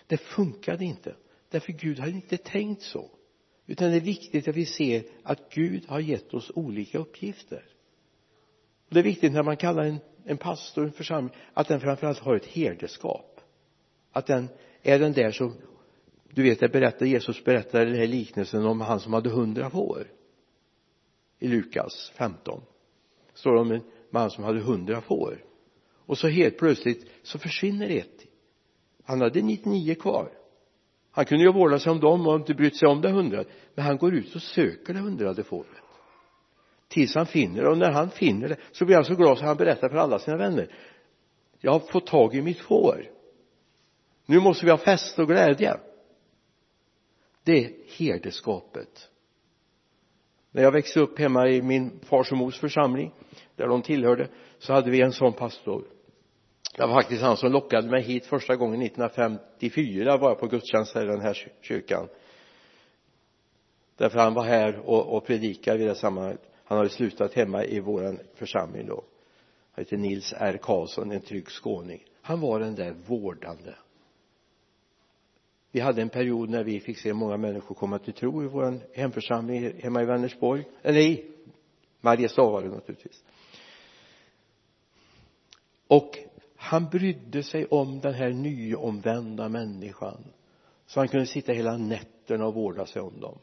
Det 0.07 0.17
funkade 0.17 0.85
inte. 0.85 1.15
Därför 1.51 1.73
Gud 1.73 1.99
hade 1.99 2.13
inte 2.13 2.37
tänkt 2.37 2.83
så. 2.83 3.11
Utan 3.67 3.91
det 3.91 3.97
är 3.97 4.01
viktigt 4.01 4.49
att 4.49 4.57
vi 4.57 4.67
ser 4.67 5.05
att 5.23 5.51
Gud 5.55 5.85
har 5.89 6.01
gett 6.01 6.35
oss 6.35 6.51
olika 6.55 6.99
uppgifter. 6.99 7.65
Det 8.89 8.99
är 8.99 9.05
viktigt 9.05 9.33
när 9.33 9.43
man 9.43 9.57
kallar 9.57 9.83
en, 9.83 9.99
en 10.25 10.37
pastor, 10.37 10.85
en 10.85 10.93
församling 10.93 11.35
att 11.55 11.69
den 11.69 11.81
framförallt 11.81 12.19
har 12.19 12.37
ett 12.37 12.47
herdeskap. 12.47 13.41
Att 14.13 14.27
den 14.27 14.49
är 14.83 14.99
den 14.99 15.13
där 15.13 15.31
som 15.31 15.55
du 16.31 16.43
vet 16.43 16.61
det 16.61 16.69
berättar 16.69 17.07
Jesus 17.07 17.45
berättar 17.45 17.87
den 17.87 17.95
här 17.95 18.07
liknelsen 18.07 18.67
om 18.67 18.81
han 18.81 19.01
som 19.01 19.13
hade 19.13 19.31
hundra 19.31 19.71
får. 19.71 20.07
I 21.39 21.49
Lukas 21.49 22.13
15 22.15 22.63
står 23.35 23.55
det 23.55 23.61
om 23.61 23.73
en 23.73 23.83
man 24.11 24.31
som 24.31 24.45
hade 24.45 24.61
hundra 24.61 25.01
får. 25.01 25.45
Och 26.07 26.19
så 26.19 26.29
helt 26.29 26.59
plötsligt 26.59 27.11
så 27.23 27.39
försvinner 27.39 27.89
ett. 27.89 28.27
Han 29.05 29.21
hade 29.21 29.43
99 29.43 29.95
kvar. 29.95 30.33
Han 31.11 31.25
kunde 31.25 31.45
ju 31.45 31.53
vårda 31.53 31.79
sig 31.79 31.93
om 31.93 32.01
dem 32.01 32.27
och 32.27 32.37
inte 32.37 32.55
brytt 32.55 32.77
sig 32.77 32.89
om 32.89 33.01
det 33.01 33.11
hundrade 33.11 33.49
men 33.75 33.85
han 33.85 33.97
går 33.97 34.15
ut 34.15 34.35
och 34.35 34.43
söker 34.43 34.95
det 34.95 35.01
hundrade 35.01 35.45
fåret 35.45 35.82
tills 36.93 37.15
han 37.15 37.27
finner 37.27 37.63
det 37.63 37.69
och 37.69 37.79
när 37.79 37.91
han 37.91 38.11
finner 38.11 38.49
det 38.49 38.57
så 38.73 38.85
blir 38.85 38.97
han 38.97 39.05
så 39.05 39.15
glad 39.15 39.39
så 39.39 39.45
han 39.45 39.57
berättar 39.57 39.89
för 39.89 39.97
alla 39.97 40.19
sina 40.19 40.37
vänner. 40.37 40.69
Jag 41.61 41.73
har 41.73 41.81
fått 41.81 42.07
tag 42.07 42.35
i 42.35 42.43
mitt 42.43 42.59
får. 42.59 43.11
Nu 44.27 44.41
måste 44.41 44.65
vi 44.65 44.71
ha 44.71 44.79
fest 44.79 45.19
och 45.19 45.29
glädje. 45.29 45.77
Det 47.45 47.65
är 47.65 47.71
herdeskapet. 47.99 49.09
När 50.51 50.63
jag 50.63 50.73
växte 50.73 51.01
upp 51.01 51.19
hemma 51.19 51.49
i 51.49 51.63
min 51.63 52.01
fars 52.03 52.33
och 52.33 52.39
mors 52.39 52.59
församling 52.59 53.13
där 53.57 53.69
de 53.69 53.83
tillhörde 53.83 54.29
så 54.59 54.73
hade 54.73 54.91
vi 54.91 55.01
en 55.01 55.13
sån 55.13 55.33
pastor. 55.33 55.85
Det 56.77 56.87
var 56.87 56.95
faktiskt 56.95 57.23
han 57.23 57.37
som 57.37 57.53
lockade 57.53 57.91
mig 57.91 58.03
hit 58.03 58.27
första 58.27 58.57
gången 58.57 58.83
1954 58.83 60.17
var 60.17 60.29
jag 60.29 60.41
på 60.41 60.47
gudstjänst 60.47 60.95
här 60.95 61.05
i 61.05 61.07
den 61.07 61.21
här 61.21 61.53
kyrkan. 61.61 62.09
Därför 63.97 64.19
han 64.19 64.35
var 64.35 64.45
här 64.45 64.79
och, 64.79 65.17
och 65.17 65.27
predikade 65.27 65.79
vid 65.79 65.87
det 65.87 65.95
sammanhanget 65.95 66.52
han 66.73 66.79
hade 66.79 66.91
slutat 66.91 67.35
hemma 67.35 67.65
i 67.65 67.81
våran 67.81 68.19
församling 68.35 68.87
då. 68.87 69.05
Han 69.73 69.85
heter 69.85 69.97
Nils 69.97 70.35
R. 70.37 70.59
Karlsson 70.63 71.13
en 71.13 71.21
trygg 71.21 71.49
skåning. 71.49 72.05
Han 72.23 72.41
var 72.41 72.61
den 72.61 72.75
där 72.75 72.95
vårdande. 73.07 73.75
Vi 75.71 75.81
hade 75.81 76.03
en 76.03 76.09
period 76.09 76.51
när 76.51 76.65
vi 76.65 76.81
fick 76.81 76.99
se 76.99 77.13
många 77.13 77.37
människor 77.37 77.75
komma 77.75 77.99
till 77.99 78.13
tro 78.13 78.45
i 78.45 78.47
vår 78.47 78.81
hemförsamling 78.95 79.81
hemma 79.81 80.03
i 80.03 80.05
Vänersborg. 80.05 80.65
Eller 80.83 81.01
i 81.01 81.31
Mariestad 82.01 82.43
var 82.43 82.63
det 82.63 82.69
naturligtvis. 82.69 83.25
Och 85.87 86.19
han 86.57 86.89
brydde 86.89 87.43
sig 87.43 87.67
om 87.67 88.01
den 88.01 88.15
här 88.15 88.31
nyomvända 88.31 89.49
människan 89.49 90.25
så 90.87 91.01
han 91.01 91.09
kunde 91.09 91.27
sitta 91.27 91.53
hela 91.53 91.77
nätterna 91.77 92.47
och 92.47 92.55
vårda 92.55 92.87
sig 92.87 93.03
om 93.03 93.21
dem 93.21 93.39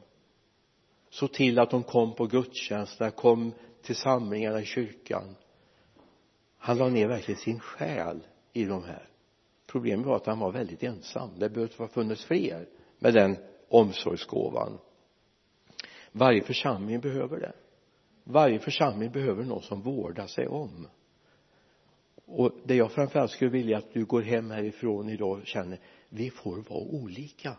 så 1.10 1.28
till 1.28 1.60
att 1.60 1.70
de 1.70 1.84
kom 1.84 2.16
på 2.16 2.26
gudstjänsterna 2.26 3.12
kom 3.12 3.54
till 3.82 3.96
samlingarna 3.96 4.62
i 4.62 4.66
kyrkan. 4.66 5.36
Han 6.58 6.78
la 6.78 6.90
ner 6.90 7.08
verkligen 7.08 7.40
sin 7.40 7.60
själ 7.60 8.28
i 8.54 8.66
de 8.66 8.84
här. 8.84 9.10
Problemet 9.68 10.06
var 10.06 10.16
att 10.16 10.26
han 10.26 10.40
var 10.40 10.52
väldigt 10.52 10.84
ensam. 10.84 11.30
Det 11.40 11.50
behövde 11.50 11.76
ha 11.78 11.88
funnits 11.88 12.26
fler 12.26 12.68
med 13.00 13.14
den 13.14 13.38
omsorgsgåvan. 13.70 14.78
Varje 16.12 16.42
församling 16.42 17.00
behöver 17.00 17.40
det. 17.40 17.54
Varje 18.24 18.60
församling 18.60 19.12
behöver 19.12 19.44
någon 19.44 19.62
som 19.62 19.82
vårdar 19.82 20.28
sig 20.28 20.48
om. 20.48 20.88
Och 22.26 22.52
det 22.64 22.76
jag 22.76 22.92
framförallt 22.92 23.32
skulle 23.32 23.52
vilja 23.52 23.78
att 23.78 23.94
du 23.94 24.06
går 24.06 24.22
hem 24.22 24.52
härifrån 24.52 25.10
idag 25.10 25.40
och 25.40 25.48
känner 25.48 25.80
vi 26.10 26.30
får 26.30 26.56
vara 26.56 26.80
olika. 26.80 27.58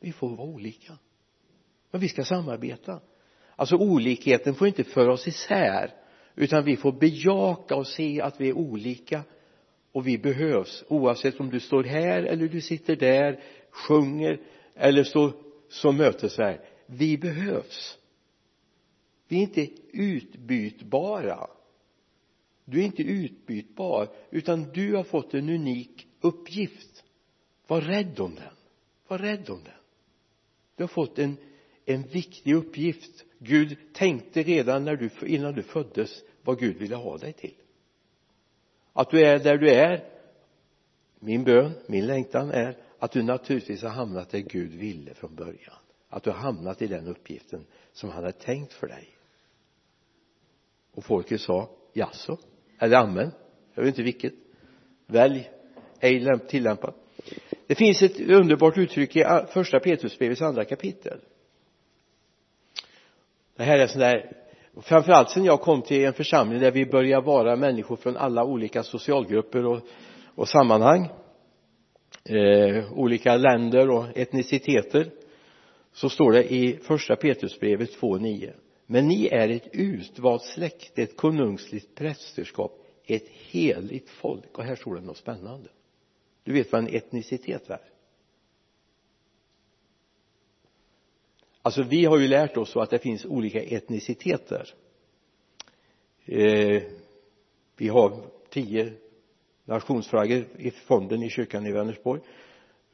Vi 0.00 0.12
får 0.12 0.36
vara 0.36 0.48
olika 0.48 0.98
men 1.92 2.00
vi 2.00 2.08
ska 2.08 2.24
samarbeta. 2.24 3.00
Alltså 3.56 3.76
olikheten 3.76 4.54
får 4.54 4.66
inte 4.66 4.84
föra 4.84 5.12
oss 5.12 5.28
isär 5.28 5.94
utan 6.34 6.64
vi 6.64 6.76
får 6.76 6.92
bejaka 6.92 7.76
och 7.76 7.86
se 7.86 8.20
att 8.20 8.40
vi 8.40 8.48
är 8.48 8.52
olika 8.52 9.22
och 9.92 10.06
vi 10.06 10.18
behövs. 10.18 10.84
Oavsett 10.88 11.40
om 11.40 11.50
du 11.50 11.60
står 11.60 11.84
här 11.84 12.22
eller 12.22 12.48
du 12.48 12.60
sitter 12.60 12.96
där 12.96 13.40
sjunger 13.70 14.40
eller 14.74 15.04
står 15.04 15.32
som 15.68 15.96
mötesvärd 15.96 16.60
vi 16.86 17.18
behövs. 17.18 17.98
Vi 19.28 19.36
är 19.36 19.42
inte 19.42 19.68
utbytbara. 19.92 21.46
Du 22.64 22.80
är 22.80 22.84
inte 22.84 23.02
utbytbar 23.02 24.08
utan 24.30 24.72
du 24.72 24.94
har 24.94 25.04
fått 25.04 25.34
en 25.34 25.48
unik 25.48 26.06
uppgift. 26.20 27.04
Var 27.66 27.80
rädd 27.80 28.20
om 28.20 28.34
den. 28.34 28.54
Var 29.08 29.18
rädd 29.18 29.50
om 29.50 29.60
den. 29.64 29.74
Du 30.76 30.82
har 30.82 30.88
fått 30.88 31.18
en 31.18 31.36
en 31.84 32.02
viktig 32.02 32.54
uppgift. 32.54 33.24
Gud 33.38 33.76
tänkte 33.92 34.42
redan 34.42 34.84
när 34.84 34.96
du 34.96 35.10
innan 35.26 35.54
du 35.54 35.62
föddes 35.62 36.22
vad 36.42 36.58
Gud 36.58 36.76
ville 36.76 36.96
ha 36.96 37.18
dig 37.18 37.32
till. 37.32 37.54
Att 38.92 39.10
du 39.10 39.20
är 39.20 39.38
där 39.38 39.58
du 39.58 39.70
är 39.70 40.04
min 41.18 41.44
bön, 41.44 41.72
min 41.86 42.06
längtan 42.06 42.50
är 42.50 42.76
att 42.98 43.12
du 43.12 43.22
naturligtvis 43.22 43.82
har 43.82 43.90
hamnat 43.90 44.30
där 44.30 44.38
Gud 44.38 44.70
ville 44.70 45.14
från 45.14 45.34
början. 45.34 45.76
Att 46.08 46.22
du 46.22 46.30
har 46.30 46.38
hamnat 46.38 46.82
i 46.82 46.86
den 46.86 47.06
uppgiften 47.06 47.66
som 47.92 48.10
han 48.10 48.24
hade 48.24 48.38
tänkt 48.38 48.72
för 48.72 48.86
dig. 48.86 49.08
Och 50.94 51.04
folket 51.04 51.40
sa 51.40 51.70
jaså? 51.92 52.38
Eller 52.78 52.96
amen? 52.96 53.30
Jag 53.74 53.82
vet 53.82 53.88
inte 53.88 54.02
vilket. 54.02 54.32
Välj 55.06 55.50
ej 56.00 56.38
tillämpat 56.48 57.02
det 57.66 57.74
finns 57.74 58.02
ett 58.02 58.20
underbart 58.20 58.78
uttryck 58.78 59.16
i 59.16 59.24
första 59.52 59.80
Petrusbrevets 59.80 60.42
andra 60.42 60.64
kapitel 60.64 61.20
det 63.56 63.62
här 63.62 63.78
är 63.78 63.86
sån 63.86 64.00
där 64.00 64.36
framförallt 64.82 65.30
sen 65.30 65.44
jag 65.44 65.60
kom 65.60 65.82
till 65.82 66.04
en 66.04 66.12
församling 66.12 66.60
där 66.60 66.70
vi 66.70 66.86
börjar 66.86 67.20
vara 67.20 67.56
människor 67.56 67.96
från 67.96 68.16
alla 68.16 68.44
olika 68.44 68.82
socialgrupper 68.82 69.66
och, 69.66 69.80
och 70.34 70.48
sammanhang 70.48 71.08
eh, 72.24 72.92
olika 72.92 73.36
länder 73.36 73.90
och 73.90 74.04
etniciteter 74.18 75.10
så 75.92 76.08
står 76.08 76.32
det 76.32 76.52
i 76.52 76.78
första 76.82 77.16
Petrusbrevet 77.16 78.00
2.9 78.00 78.52
men 78.86 79.08
ni 79.08 79.26
är 79.26 79.48
ett 79.48 79.68
utvalt 79.72 80.42
släkte, 80.42 81.02
ett 81.02 81.16
konungsligt 81.16 81.94
prästerskap 81.94 82.82
ett 83.06 83.28
heligt 83.28 84.10
folk. 84.10 84.58
Och 84.58 84.64
här 84.64 84.76
står 84.76 84.94
det 84.94 85.00
något 85.00 85.16
spännande. 85.16 85.68
Du 86.44 86.52
vet 86.52 86.72
vad 86.72 86.80
en 86.80 86.94
etnicitet 86.96 87.70
är? 87.70 87.80
Alltså 91.62 91.82
vi 91.82 92.04
har 92.04 92.18
ju 92.18 92.28
lärt 92.28 92.56
oss 92.56 92.76
att 92.76 92.90
det 92.90 92.98
finns 92.98 93.24
olika 93.24 93.62
etniciteter. 93.62 94.74
Eh, 96.24 96.82
vi 97.76 97.88
har 97.88 98.24
tio 98.48 98.92
nationsflaggor 99.64 100.44
i 100.58 100.70
fonden 100.70 101.22
i 101.22 101.30
kyrkan 101.30 101.66
i 101.66 101.72
Vänersborg. 101.72 102.20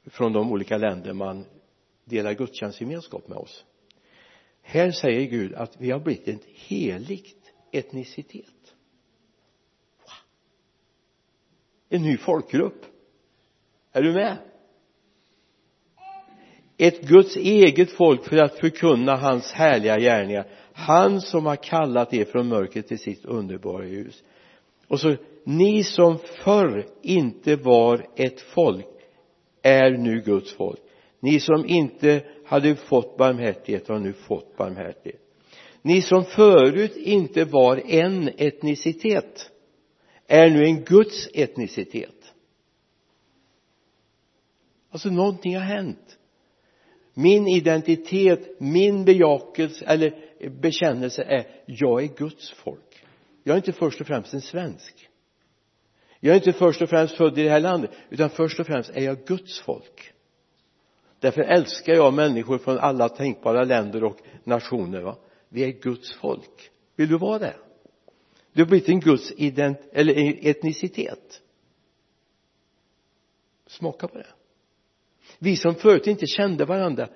Från 0.05 0.33
de 0.33 0.53
olika 0.53 0.79
länder 0.79 1.13
man 1.13 1.45
delar 2.05 2.33
gudstjänstgemenskap 2.33 3.29
med 3.29 3.39
oss. 3.39 3.65
Här 4.63 4.91
säger 4.91 5.31
Gud 5.31 5.55
att 5.55 5.81
vi 5.81 5.91
har 5.91 6.01
blivit 6.01 6.29
en 6.29 6.41
heligt 6.47 7.53
etnicitet. 7.73 8.75
En 11.89 12.03
ny 12.03 12.17
folkgrupp. 12.17 12.85
Är 13.93 14.03
du 14.03 14.13
med? 14.13 14.37
Ett 16.79 17.01
Guds 17.01 17.37
eget 17.37 17.91
folk 17.91 18.25
för 18.25 18.37
att 18.37 18.59
förkunna 18.59 19.17
hans 19.17 19.53
härliga 19.53 19.99
gärningar. 19.99 20.47
Han 20.73 21.21
som 21.21 21.47
har 21.47 21.57
kallat 21.57 22.15
er 22.15 22.25
från 22.25 22.49
mörkret 22.49 22.89
till 22.89 22.99
sitt 22.99 23.25
underbara 23.25 23.87
ljus. 23.87 24.23
Och 24.89 25.01
så 25.01 25.17
ni 25.45 25.85
som 25.85 26.19
förr 26.19 26.87
inte 27.03 27.57
var 27.57 28.07
ett 28.17 28.41
folk 28.41 28.87
är 29.63 29.91
nu 29.91 30.21
Guds 30.21 30.53
folk. 30.53 30.81
Ni 31.21 31.41
som 31.41 31.67
inte 31.67 32.25
hade 32.45 32.77
fått 32.77 33.17
barmhärtighet 33.17 33.89
har 33.89 33.99
nu 33.99 34.13
fått 34.13 34.57
barmhärtighet. 34.57 35.21
Ni 35.83 36.03
som 36.03 36.25
förut 36.25 36.97
inte 36.97 37.45
var 37.45 37.77
en 37.87 38.29
etnicitet 38.29 39.51
är 40.27 40.51
nu 40.51 40.65
en 40.65 40.85
Guds 40.85 41.29
etnicitet. 41.35 42.35
Alltså 44.91 45.11
någonting 45.11 45.57
har 45.57 45.65
hänt 45.65 46.18
min 47.19 47.49
identitet, 47.49 48.61
min 48.61 49.05
bejakelse 49.05 49.85
eller 49.85 50.15
bekännelse 50.61 51.23
är 51.23 51.47
jag 51.67 52.03
är 52.03 52.07
Guds 52.17 52.51
folk. 52.51 53.05
Jag 53.43 53.53
är 53.53 53.57
inte 53.57 53.73
först 53.73 54.01
och 54.01 54.07
främst 54.07 54.35
en 54.35 54.41
svensk. 54.41 55.09
Jag 56.21 56.33
är 56.33 56.37
inte 56.37 56.53
först 56.53 56.83
och 56.83 56.89
främst 56.89 57.17
född 57.17 57.39
i 57.39 57.43
det 57.43 57.51
här 57.51 57.61
landet 57.61 57.91
utan 58.11 58.31
först 58.31 58.61
och 58.61 58.67
främst 58.67 58.91
är 58.91 59.01
jag 59.01 59.25
Guds 59.25 59.61
folk. 59.61 60.13
Därför 61.21 61.41
älskar 61.41 61.93
jag 61.93 62.15
människor 62.15 62.59
från 62.59 62.79
alla 62.79 63.09
tänkbara 63.09 63.65
länder 63.65 64.05
och 64.05 64.19
nationer 64.45 65.01
va? 65.01 65.17
Vi 65.49 65.65
är 65.65 65.69
Guds 65.69 66.17
folk. 66.17 66.71
Vill 66.97 67.09
du 67.09 67.19
vara 67.19 67.39
det? 67.39 67.57
Du 68.53 68.63
har 68.63 68.69
blivit 68.69 68.89
en 68.89 69.01
Guds 69.01 69.33
ident 69.33 69.79
eller 69.93 70.47
etnicitet. 70.47 71.43
Smaka 73.67 74.09
på 74.09 74.19
det 74.19 74.38
vi 75.39 75.57
som 75.57 75.75
förut 75.75 76.07
inte 76.07 76.27
kände 76.27 76.65
varandra 76.65 77.09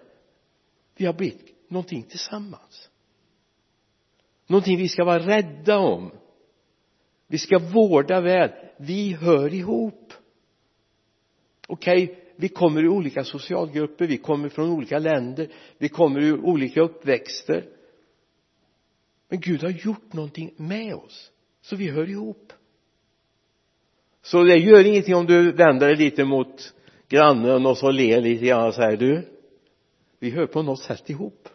vi 0.97 1.07
har 1.07 1.12
blivit 1.12 1.71
någonting 1.71 2.02
tillsammans. 2.02 2.88
Någonting 4.47 4.76
vi 4.79 4.88
ska 4.88 5.05
vara 5.05 5.26
rädda 5.26 5.79
om. 5.79 6.11
Vi 7.26 7.38
ska 7.38 7.59
vårda 7.59 8.21
väl. 8.21 8.50
Vi 8.76 9.12
hör 9.12 9.55
ihop. 9.55 10.12
Okej 11.67 12.05
okay, 12.05 12.17
vi 12.37 12.49
kommer 12.49 12.81
ur 12.83 12.88
olika 12.88 13.25
socialgrupper 13.25 14.07
vi 14.07 14.17
kommer 14.17 14.49
från 14.49 14.71
olika 14.71 14.99
länder 14.99 15.49
vi 15.79 15.88
kommer 15.88 16.21
ur 16.21 16.41
olika 16.41 16.81
uppväxter. 16.81 17.69
Men 19.29 19.41
Gud 19.41 19.62
har 19.62 19.71
gjort 19.71 20.12
någonting 20.12 20.55
med 20.57 20.95
oss 20.95 21.31
så 21.61 21.76
vi 21.76 21.88
hör 21.88 22.11
ihop. 22.11 22.52
Så 24.23 24.43
det 24.43 24.57
gör 24.57 24.87
ingenting 24.87 25.14
om 25.14 25.26
du 25.26 25.52
vänder 25.52 25.87
dig 25.87 25.97
lite 25.97 26.25
mot 26.25 26.75
grannen 27.12 27.66
och 27.66 27.78
så 27.78 27.90
ler 27.90 28.21
lite 28.21 28.47
grann 28.47 28.66
och 28.66 28.75
säger 28.75 28.97
du 28.97 29.28
vi 30.19 30.31
hör 30.31 30.47
på 30.47 30.62
något 30.62 30.81
sätt 30.81 31.11
ihop. 31.11 31.49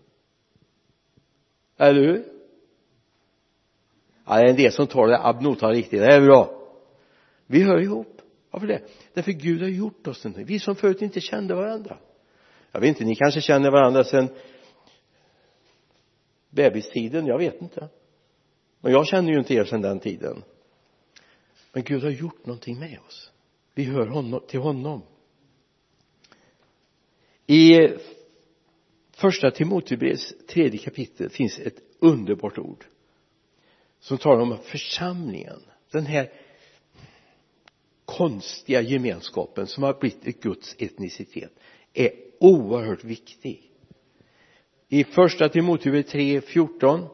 Eller 1.78 2.02
hur 2.02 2.26
ja 4.26 4.36
det 4.36 4.42
är 4.42 4.50
en 4.50 4.56
del 4.56 4.72
som 4.72 4.88
tar 4.88 5.08
det 5.08 5.20
abnotan 5.20 5.72
riktigt. 5.72 6.00
Det 6.00 6.14
är 6.14 6.22
bra. 6.22 6.52
Vi 7.46 7.64
hör 7.64 7.82
ihop. 7.82 8.22
Varför 8.52 8.68
det? 8.68 8.82
Därför 9.14 9.32
Gud 9.32 9.62
har 9.62 9.70
gjort 9.70 10.08
oss 10.08 10.24
någonting. 10.24 10.46
Vi 10.46 10.60
som 10.60 10.76
förut 10.76 11.02
inte 11.02 11.22
kände 11.22 11.56
varandra. 11.56 11.98
Jag 12.72 12.80
vet 12.80 12.88
inte 12.88 13.06
ni 13.06 13.16
kanske 13.16 13.42
känner 13.42 13.72
varandra 13.72 14.04
sedan 14.04 14.30
bebistiden. 16.50 17.26
Jag 17.26 17.38
vet 17.38 17.62
inte. 17.62 17.90
Men 18.80 18.92
jag 18.92 19.08
känner 19.08 19.32
ju 19.32 19.40
inte 19.40 19.54
er 19.54 19.66
sedan 19.66 19.82
den 19.82 20.00
tiden. 20.00 20.44
Men 21.74 21.84
Gud 21.84 22.04
har 22.04 22.10
gjort 22.10 22.46
någonting 22.46 22.80
med 22.80 23.00
oss. 23.08 23.32
Vi 23.74 23.84
hör 23.84 24.08
honom, 24.08 24.42
till 24.48 24.60
honom 24.60 25.02
i 27.48 27.90
första 29.12 29.52
Timoteus 29.52 30.34
tredje 30.48 30.80
kapitel 30.80 31.30
finns 31.30 31.60
ett 31.60 31.82
underbart 32.00 32.58
ord 32.58 32.86
som 34.00 34.18
talar 34.18 34.42
om 34.42 34.58
församlingen. 34.64 35.60
Den 35.92 36.06
här 36.06 36.32
konstiga 38.06 38.82
gemenskapen 38.82 39.68
som 39.68 39.84
har 39.84 40.00
blivit 40.00 40.28
ett 40.28 40.42
Guds 40.42 40.76
etnicitet 40.80 41.52
är 41.94 42.12
oerhört 42.40 43.04
viktig. 43.04 43.72
I 44.90 45.04
första 45.04 45.50
Timoteusbrevet 45.50 46.14
3.14 46.14 47.08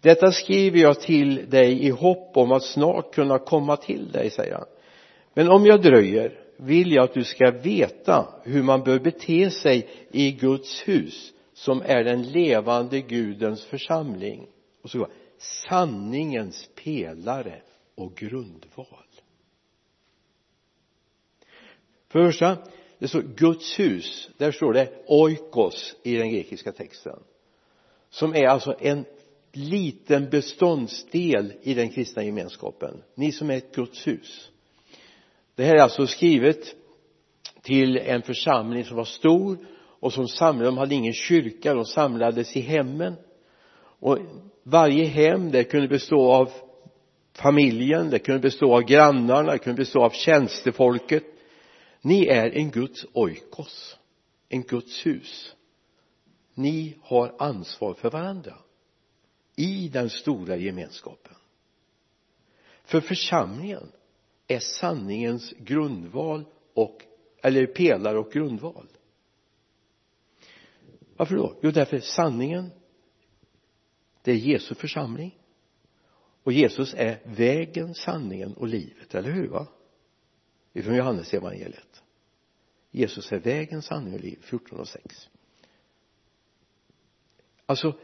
detta 0.00 0.32
skriver 0.32 0.78
jag 0.78 1.00
till 1.00 1.50
dig 1.50 1.84
i 1.86 1.90
hopp 1.90 2.36
om 2.36 2.52
att 2.52 2.64
snart 2.64 3.14
kunna 3.14 3.38
komma 3.38 3.76
till 3.76 4.12
dig 4.12 4.30
säger 4.30 4.54
han. 4.54 4.66
Men 5.34 5.48
om 5.48 5.66
jag 5.66 5.82
dröjer 5.82 6.41
vill 6.62 6.92
jag 6.92 7.04
att 7.04 7.14
du 7.14 7.24
ska 7.24 7.50
veta 7.50 8.28
hur 8.44 8.62
man 8.62 8.82
bör 8.82 8.98
bete 8.98 9.50
sig 9.50 9.88
i 10.10 10.32
Guds 10.32 10.88
hus 10.88 11.32
som 11.52 11.82
är 11.82 12.04
den 12.04 12.22
levande 12.22 13.00
Gudens 13.00 13.64
församling. 13.64 14.46
Och 14.82 14.90
så 14.90 15.08
sanningens 15.38 16.68
pelare 16.74 17.62
och 17.94 18.14
grundval. 18.14 18.86
För 22.08 22.18
det 22.18 22.32
första 22.32 22.58
det 22.98 23.08
står 23.08 23.22
Guds 23.22 23.78
hus. 23.78 24.30
Där 24.36 24.52
står 24.52 24.72
det 24.72 25.04
oikos 25.06 25.96
i 26.02 26.16
den 26.16 26.30
grekiska 26.30 26.72
texten. 26.72 27.18
Som 28.10 28.34
är 28.34 28.46
alltså 28.46 28.76
en 28.80 29.04
liten 29.52 30.30
beståndsdel 30.30 31.52
i 31.62 31.74
den 31.74 31.88
kristna 31.88 32.24
gemenskapen. 32.24 33.02
Ni 33.14 33.32
som 33.32 33.50
är 33.50 33.56
ett 33.56 33.74
Guds 33.74 34.06
hus 34.06 34.51
det 35.54 35.64
här 35.64 35.74
är 35.74 35.82
alltså 35.82 36.06
skrivet 36.06 36.74
till 37.62 37.96
en 37.96 38.22
församling 38.22 38.84
som 38.84 38.96
var 38.96 39.04
stor 39.04 39.58
och 40.00 40.12
som 40.12 40.28
samlade, 40.28 40.66
de 40.66 40.78
hade 40.78 40.94
ingen 40.94 41.12
kyrka, 41.12 41.74
de 41.74 41.84
samlades 41.84 42.56
i 42.56 42.60
hemmen. 42.60 43.14
Och 44.00 44.18
varje 44.62 45.04
hem 45.04 45.50
det 45.50 45.64
kunde 45.64 45.88
bestå 45.88 46.32
av 46.32 46.50
familjen, 47.32 48.10
det 48.10 48.18
kunde 48.18 48.40
bestå 48.40 48.74
av 48.74 48.82
grannarna, 48.82 49.52
det 49.52 49.58
kunde 49.58 49.76
bestå 49.76 50.04
av 50.04 50.10
tjänstefolket. 50.10 51.24
Ni 52.00 52.26
är 52.26 52.50
en 52.50 52.70
Guds 52.70 53.06
oikos 53.12 53.96
en 54.52 54.62
Guds 54.62 55.06
hus. 55.06 55.54
Ni 56.54 56.98
har 57.02 57.34
ansvar 57.38 57.94
för 57.94 58.10
varandra 58.10 58.54
i 59.56 59.88
den 59.88 60.10
stora 60.10 60.56
gemenskapen. 60.56 61.34
För 62.84 63.00
församlingen 63.00 63.92
är 64.52 64.60
sanningens 64.60 65.54
grundval 65.58 66.44
och 66.74 67.02
eller 67.42 67.66
pelare 67.66 68.18
och 68.18 68.32
grundval. 68.32 68.86
Varför 71.16 71.36
då? 71.36 71.58
Jo 71.62 71.70
därför 71.70 71.98
sanningen 71.98 72.70
det 74.22 74.30
är 74.32 74.36
Jesu 74.36 74.74
församling. 74.74 75.38
Och 76.42 76.52
Jesus 76.52 76.94
är 76.94 77.20
vägen, 77.24 77.94
sanningen 77.94 78.54
och 78.54 78.68
livet, 78.68 79.14
eller 79.14 79.30
hur 79.30 79.48
va? 79.48 79.66
Ifrån 80.72 80.96
Johannes 80.96 81.34
evangeliet. 81.34 82.02
Jesus 82.90 83.32
är 83.32 83.38
vägen, 83.38 83.82
sanningen 83.82 84.14
och 84.14 84.24
livet 84.24 84.44
14 84.44 84.80
och 84.80 84.88
6 84.88 85.28
alltså 87.72 87.98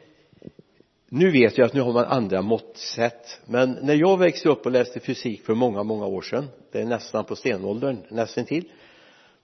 nu 1.09 1.31
vet 1.31 1.59
jag 1.59 1.67
att 1.67 1.75
nu 1.75 1.81
har 1.81 1.93
man 1.93 2.05
andra 2.05 2.43
måttsätt 2.43 3.41
men 3.47 3.79
när 3.83 3.95
jag 3.95 4.19
växte 4.19 4.49
upp 4.49 4.67
och 4.67 4.73
läste 4.73 5.01
fysik 5.01 5.45
för 5.45 5.55
många 5.55 5.83
många 5.83 6.07
år 6.07 6.23
sedan 6.23 6.49
det 6.73 6.81
är 6.81 6.85
nästan 6.85 7.25
på 7.25 7.37
stenåldern 7.37 8.03
nästan 8.09 8.45
till 8.45 8.69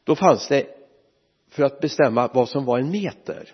då 0.04 0.16
fanns 0.16 0.48
det 0.48 0.66
för 1.50 1.62
att 1.62 1.80
bestämma 1.80 2.30
vad 2.34 2.48
som 2.48 2.64
var 2.64 2.78
en 2.78 2.90
meter 2.90 3.48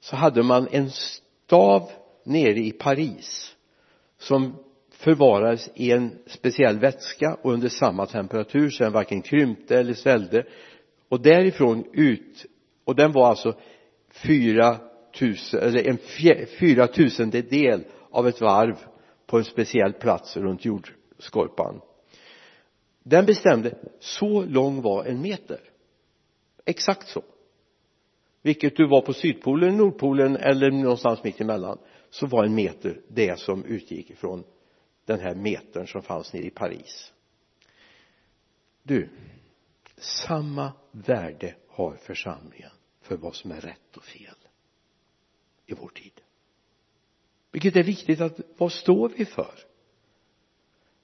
så 0.00 0.16
hade 0.16 0.42
man 0.42 0.68
en 0.70 0.90
stav 0.90 1.90
nere 2.24 2.58
i 2.58 2.72
Paris 2.72 3.56
som 4.18 4.56
förvarades 5.04 5.70
i 5.74 5.90
en 5.90 6.18
speciell 6.26 6.78
vätska 6.78 7.36
och 7.42 7.52
under 7.52 7.68
samma 7.68 8.06
temperatur 8.06 8.70
så 8.70 8.84
den 8.84 8.92
varken 8.92 9.22
krympte 9.22 9.78
eller 9.78 9.94
svällde. 9.94 10.46
Och 11.08 11.20
därifrån 11.20 11.84
ut 11.92 12.46
och 12.84 12.96
den 12.96 13.12
var 13.12 13.28
alltså 13.28 13.54
fyra 14.10 14.78
tusen 15.18 15.60
eller 15.60 15.88
en 15.88 15.98
fyra 16.58 16.86
tusendedel 16.86 17.84
av 18.10 18.28
ett 18.28 18.40
varv 18.40 18.76
på 19.26 19.38
en 19.38 19.44
speciell 19.44 19.92
plats 19.92 20.36
runt 20.36 20.64
jordskorpan. 20.64 21.80
Den 23.02 23.26
bestämde 23.26 23.78
så 24.00 24.42
lång 24.42 24.82
var 24.82 25.04
en 25.04 25.20
meter. 25.20 25.60
Exakt 26.64 27.08
så. 27.08 27.22
Vilket 28.42 28.76
du 28.76 28.88
var 28.88 29.00
på 29.00 29.12
sydpolen, 29.12 29.76
nordpolen 29.76 30.36
eller 30.36 30.70
någonstans 30.70 31.24
mitt 31.24 31.40
emellan 31.40 31.78
så 32.10 32.26
var 32.26 32.44
en 32.44 32.54
meter 32.54 33.00
det 33.08 33.38
som 33.38 33.64
utgick 33.64 34.10
ifrån 34.10 34.44
den 35.04 35.20
här 35.20 35.34
metern 35.34 35.86
som 35.86 36.02
fanns 36.02 36.32
nere 36.32 36.44
i 36.44 36.50
Paris. 36.50 37.12
Du 38.82 39.08
samma 39.96 40.72
värde 40.90 41.54
har 41.68 41.96
församlingen 41.96 42.70
för 43.00 43.16
vad 43.16 43.34
som 43.34 43.50
är 43.50 43.60
rätt 43.60 43.96
och 43.96 44.04
fel 44.04 44.43
i 45.66 45.74
vår 45.74 45.88
tid. 45.88 46.20
Vilket 47.52 47.76
är 47.76 47.82
viktigt 47.82 48.20
att 48.20 48.40
vad 48.56 48.72
står 48.72 49.12
vi 49.16 49.24
för? 49.24 49.54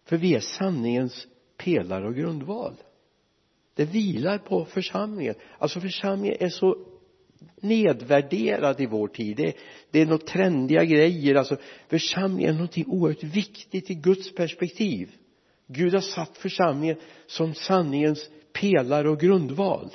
För 0.04 0.16
vi 0.16 0.34
är 0.34 0.40
sanningens 0.40 1.26
pelare 1.56 2.06
och 2.06 2.14
grundval. 2.14 2.74
Det 3.74 3.84
vilar 3.84 4.38
på 4.38 4.64
församlingen. 4.64 5.34
Alltså 5.58 5.80
församlingen 5.80 6.36
är 6.40 6.48
så 6.48 6.76
nedvärderad 7.60 8.80
i 8.80 8.86
vår 8.86 9.08
tid. 9.08 9.36
Det, 9.36 9.56
det 9.90 10.00
är 10.00 10.06
något 10.06 10.26
trendiga 10.26 10.84
grejer. 10.84 11.34
Alltså 11.34 11.56
församlingen 11.88 12.50
är 12.50 12.54
någonting 12.54 12.86
oerhört 12.88 13.22
viktigt 13.22 13.90
i 13.90 13.94
Guds 13.94 14.34
perspektiv. 14.34 15.10
Gud 15.66 15.94
har 15.94 16.00
satt 16.00 16.38
församlingen 16.38 16.96
som 17.26 17.54
sanningens 17.54 18.30
pelare 18.52 19.10
och 19.10 19.20
grundval. 19.20 19.90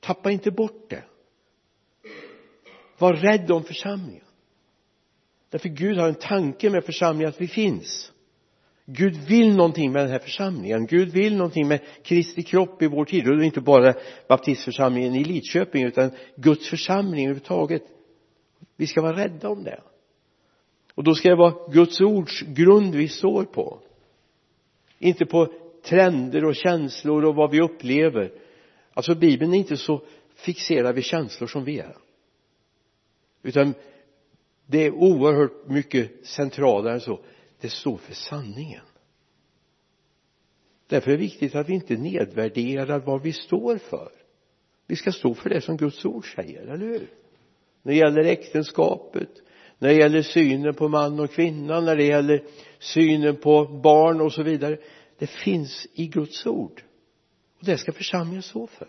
Tappa 0.00 0.30
inte 0.30 0.50
bort 0.50 0.90
det 0.90 1.04
var 2.98 3.12
rädd 3.12 3.50
om 3.50 3.64
församlingen. 3.64 4.24
Därför 5.50 5.68
Gud 5.68 5.98
har 5.98 6.08
en 6.08 6.14
tanke 6.14 6.70
med 6.70 6.84
församlingen 6.84 7.28
att 7.28 7.40
vi 7.40 7.48
finns. 7.48 8.12
Gud 8.86 9.16
vill 9.16 9.56
någonting 9.56 9.92
med 9.92 10.02
den 10.02 10.10
här 10.10 10.18
församlingen. 10.18 10.86
Gud 10.86 11.08
vill 11.08 11.36
någonting 11.36 11.68
med 11.68 11.80
Kristi 12.02 12.42
kropp 12.42 12.82
i 12.82 12.86
vår 12.86 13.04
tid. 13.04 13.28
Och 13.28 13.36
det 13.36 13.42
är 13.42 13.46
inte 13.46 13.60
bara 13.60 13.94
baptistförsamlingen 14.28 15.14
i 15.14 15.24
Lidköping 15.24 15.84
utan 15.84 16.10
Guds 16.36 16.68
församling 16.68 17.24
överhuvudtaget. 17.24 17.82
Vi 18.76 18.86
ska 18.86 19.02
vara 19.02 19.16
rädda 19.16 19.48
om 19.48 19.64
det. 19.64 19.80
Och 20.94 21.04
då 21.04 21.14
ska 21.14 21.28
det 21.28 21.36
vara 21.36 21.68
Guds 21.72 22.00
ords 22.00 22.40
grund 22.40 22.94
vi 22.94 23.08
står 23.08 23.44
på. 23.44 23.80
Inte 24.98 25.26
på 25.26 25.52
trender 25.84 26.44
och 26.44 26.56
känslor 26.56 27.24
och 27.24 27.34
vad 27.34 27.50
vi 27.50 27.60
upplever. 27.60 28.32
Alltså 28.94 29.14
bibeln 29.14 29.54
är 29.54 29.58
inte 29.58 29.76
så 29.76 30.02
fixerad 30.34 30.94
vid 30.94 31.04
känslor 31.04 31.46
som 31.46 31.64
vi 31.64 31.78
är 31.78 31.96
utan 33.44 33.74
det 34.66 34.78
är 34.78 34.90
oerhört 34.90 35.68
mycket 35.68 36.26
centralare 36.26 36.94
än 36.94 37.00
så. 37.00 37.20
Det 37.60 37.68
står 37.68 37.96
för 37.96 38.14
sanningen. 38.14 38.84
Därför 40.86 41.10
är 41.10 41.16
det 41.16 41.22
viktigt 41.22 41.54
att 41.54 41.68
vi 41.68 41.74
inte 41.74 41.96
nedvärderar 41.96 42.98
vad 42.98 43.22
vi 43.22 43.32
står 43.32 43.78
för. 43.78 44.12
Vi 44.86 44.96
ska 44.96 45.12
stå 45.12 45.34
för 45.34 45.50
det 45.50 45.60
som 45.60 45.76
Guds 45.76 46.04
ord 46.04 46.34
säger, 46.34 46.62
eller 46.62 46.86
hur? 46.86 47.10
När 47.82 47.92
det 47.92 47.98
gäller 47.98 48.24
äktenskapet 48.24 49.30
när 49.78 49.88
det 49.88 49.94
gäller 49.94 50.22
synen 50.22 50.74
på 50.74 50.88
man 50.88 51.20
och 51.20 51.30
kvinna 51.30 51.80
när 51.80 51.96
det 51.96 52.04
gäller 52.04 52.44
synen 52.78 53.36
på 53.36 53.64
barn 53.64 54.20
och 54.20 54.32
så 54.32 54.42
vidare. 54.42 54.78
Det 55.18 55.26
finns 55.26 55.86
i 55.94 56.06
Guds 56.06 56.46
ord. 56.46 56.82
Och 57.58 57.64
det 57.64 57.78
ska 57.78 57.92
församlingen 57.92 58.42
stå 58.42 58.66
för. 58.66 58.88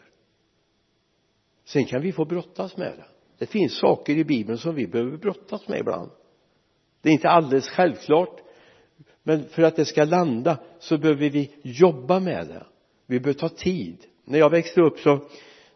Sen 1.66 1.86
kan 1.86 2.02
vi 2.02 2.12
få 2.12 2.26
brottas 2.26 2.78
med 2.78 2.94
det 2.98 3.06
det 3.38 3.46
finns 3.46 3.80
saker 3.80 4.14
i 4.14 4.24
bibeln 4.24 4.58
som 4.58 4.76
vi 4.76 4.88
behöver 4.88 5.18
brottas 5.18 5.68
med 5.68 5.80
ibland. 5.80 6.12
Det 7.02 7.10
är 7.10 7.14
inte 7.14 7.30
alldeles 7.30 7.70
självklart 7.70 8.42
men 9.24 9.48
för 9.50 9.64
att 9.64 9.76
det 9.76 9.86
ska 9.86 10.04
landa 10.04 10.58
så 10.80 10.98
behöver 10.98 11.30
vi 11.30 11.52
jobba 11.62 12.20
med 12.20 12.48
det. 12.48 12.66
Vi 13.06 13.20
behöver 13.20 13.40
ta 13.40 13.50
tid. 13.50 14.06
När 14.26 14.40
jag 14.40 14.50
växte 14.50 14.82
upp 14.82 15.00
så 15.00 15.20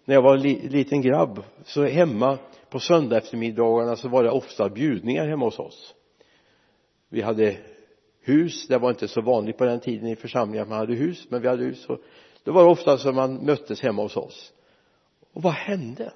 när 0.05 0.15
jag 0.15 0.21
var 0.21 0.35
en 0.35 0.41
liten 0.69 1.01
grabb 1.01 1.43
så 1.65 1.85
hemma 1.85 2.37
på 2.69 2.79
söndag 2.79 3.17
eftermiddagarna 3.17 3.95
så 3.95 4.09
var 4.09 4.23
det 4.23 4.31
ofta 4.31 4.69
bjudningar 4.69 5.27
hemma 5.27 5.45
hos 5.45 5.59
oss. 5.59 5.95
Vi 7.09 7.21
hade 7.21 7.57
hus. 8.21 8.67
Det 8.67 8.77
var 8.77 8.89
inte 8.89 9.07
så 9.07 9.21
vanligt 9.21 9.57
på 9.57 9.65
den 9.65 9.79
tiden 9.79 10.07
i 10.07 10.15
församlingen 10.15 10.63
att 10.63 10.69
man 10.69 10.77
hade 10.77 10.93
hus 10.93 11.25
men 11.29 11.41
vi 11.41 11.47
hade 11.47 11.63
hus. 11.63 11.85
Och 11.85 11.99
då 12.43 12.51
var 12.51 12.63
det 12.63 12.69
ofta 12.69 12.97
som 12.97 13.15
man 13.15 13.45
möttes 13.45 13.81
hemma 13.81 14.01
hos 14.01 14.17
oss. 14.17 14.53
Och 15.33 15.41
vad 15.41 15.53
hände? 15.53 16.13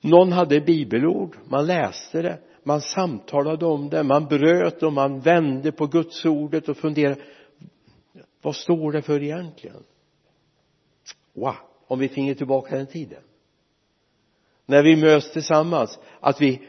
Någon 0.00 0.32
hade 0.32 0.60
bibelord 0.60 1.36
man 1.48 1.66
läste 1.66 2.22
det 2.22 2.38
man 2.62 2.80
samtalade 2.80 3.66
om 3.66 3.88
det 3.88 4.02
man 4.02 4.26
bröt 4.26 4.82
och 4.82 4.92
man 4.92 5.20
vände 5.20 5.72
på 5.72 5.86
Guds 5.86 6.24
ordet 6.24 6.68
och 6.68 6.76
funderade 6.76 7.20
vad 8.42 8.56
står 8.56 8.92
det 8.92 9.02
för 9.02 9.22
egentligen? 9.22 9.82
Wow 11.32 11.54
om 11.88 11.98
vi 11.98 12.08
finge 12.08 12.34
tillbaka 12.34 12.76
den 12.76 12.86
tiden. 12.86 13.22
När 14.66 14.82
vi 14.82 14.96
möts 14.96 15.32
tillsammans 15.32 15.98
att 16.20 16.40
vi 16.40 16.68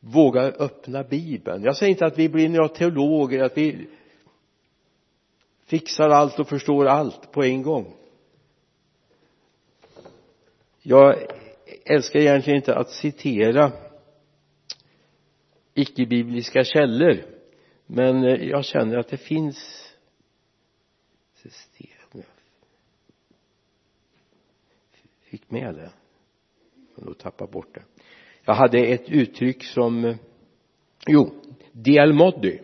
vågar 0.00 0.62
öppna 0.62 1.02
bibeln. 1.02 1.62
Jag 1.62 1.76
säger 1.76 1.90
inte 1.90 2.06
att 2.06 2.18
vi 2.18 2.28
blir 2.28 2.48
några 2.48 2.68
teologer 2.68 3.42
att 3.42 3.56
vi 3.56 3.88
fixar 5.66 6.10
allt 6.10 6.38
och 6.38 6.48
förstår 6.48 6.86
allt 6.86 7.32
på 7.32 7.44
en 7.44 7.62
gång. 7.62 7.94
Jag 10.82 11.16
älskar 11.94 12.20
egentligen 12.20 12.56
inte 12.56 12.74
att 12.74 12.90
citera 12.90 13.72
icke-bibliska 15.74 16.64
källor 16.64 17.24
men 17.86 18.24
eh, 18.24 18.48
jag 18.48 18.64
känner 18.64 18.98
att 18.98 19.08
det 19.08 19.16
finns 19.16 19.90
system. 21.34 22.22
Fick 25.22 25.50
med 25.50 25.74
det. 25.74 25.90
Men 26.94 27.06
då 27.06 27.14
tappade 27.14 27.52
bort 27.52 27.74
det. 27.74 27.82
Jag 28.44 28.54
hade 28.54 28.78
ett 28.78 29.08
uttryck 29.08 29.64
som 29.64 30.04
eh, 30.04 30.16
jo 31.06 31.30
D.L. 31.72 32.12
Moddy 32.12 32.58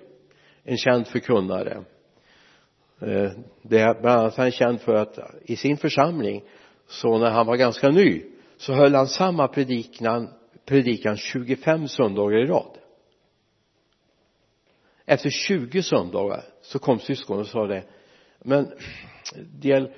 en 0.65 0.77
känd 0.77 1.07
förkunnare. 1.07 1.85
Eh, 3.01 3.31
det 3.63 3.79
är 3.79 4.01
bland 4.01 4.21
annat 4.21 4.37
han 4.37 4.47
är 4.47 4.51
känd 4.51 4.81
för 4.81 4.95
att 4.95 5.19
i 5.43 5.57
sin 5.57 5.77
församling 5.77 6.45
så 6.87 7.19
när 7.19 7.31
han 7.31 7.47
var 7.47 7.57
ganska 7.57 7.89
ny 7.89 8.25
så 8.57 8.73
höll 8.73 8.95
han 8.95 9.09
samma 9.09 9.49
predikan 9.49 10.29
predikan 10.65 11.17
25 11.17 11.89
söndagar 11.89 12.39
i 12.39 12.47
rad. 12.47 12.79
Efter 15.05 15.31
20 15.31 15.83
söndagar 15.83 16.45
så 16.63 16.79
kom 16.79 16.99
syskonen 16.99 17.41
och 17.41 17.47
sa 17.47 17.67
det 17.67 17.85
men 18.39 18.73
det, 19.61 19.93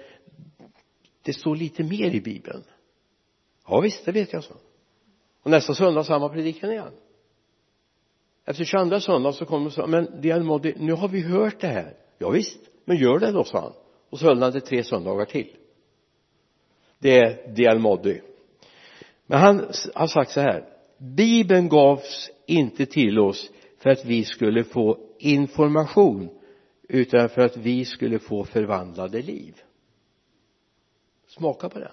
det 1.23 1.33
står 1.33 1.57
lite 1.57 1.83
mer 1.83 2.15
i 2.15 2.21
bibeln. 2.21 2.65
Ja 3.67 3.81
visst 3.81 4.05
det 4.05 4.13
vet 4.13 4.33
jag 4.33 4.45
så 4.45 4.55
och 5.43 5.51
nästa 5.51 5.75
söndag 5.75 6.05
samma 6.05 6.29
predikan 6.29 6.71
igen. 6.71 6.93
Efter 8.45 8.65
22 8.65 9.01
söndag 9.01 9.33
så 9.33 9.45
kom 9.45 9.61
de 9.61 9.67
och 9.67 9.73
sa 9.73 9.87
men 9.87 10.21
Dialmodi 10.21 10.75
nu 10.79 10.93
har 10.93 11.09
vi 11.09 11.21
hört 11.21 11.61
det 11.61 11.67
här. 11.67 11.97
Ja 12.19 12.31
visst 12.31 12.61
men 12.85 12.97
gör 12.97 13.19
det 13.19 13.33
då 13.33 13.45
sa 13.45 13.61
han. 13.61 13.73
Och 14.11 14.19
så 14.19 14.27
höll 14.27 14.43
han 14.43 14.53
det 14.53 14.61
tre 14.61 14.85
söndagar 14.85 15.25
till. 15.25 15.57
Det 16.99 17.19
är 17.19 17.55
Dialmodi 17.55 18.21
men 19.31 19.41
han 19.41 19.59
har 19.95 20.07
sagt 20.07 20.31
så 20.31 20.41
här 20.41 20.65
bibeln 20.99 21.69
gavs 21.69 22.31
inte 22.47 22.87
till 22.87 23.19
oss 23.19 23.51
för 23.79 23.91
att 23.91 24.05
vi 24.05 24.25
skulle 24.25 24.65
få 24.65 24.99
information 25.19 26.31
utan 26.89 27.29
för 27.29 27.43
att 27.43 27.57
vi 27.57 27.85
skulle 27.85 28.19
få 28.19 28.45
förvandlade 28.45 29.23
liv. 29.23 29.63
Smaka 31.27 31.69
på 31.69 31.79
det. 31.79 31.93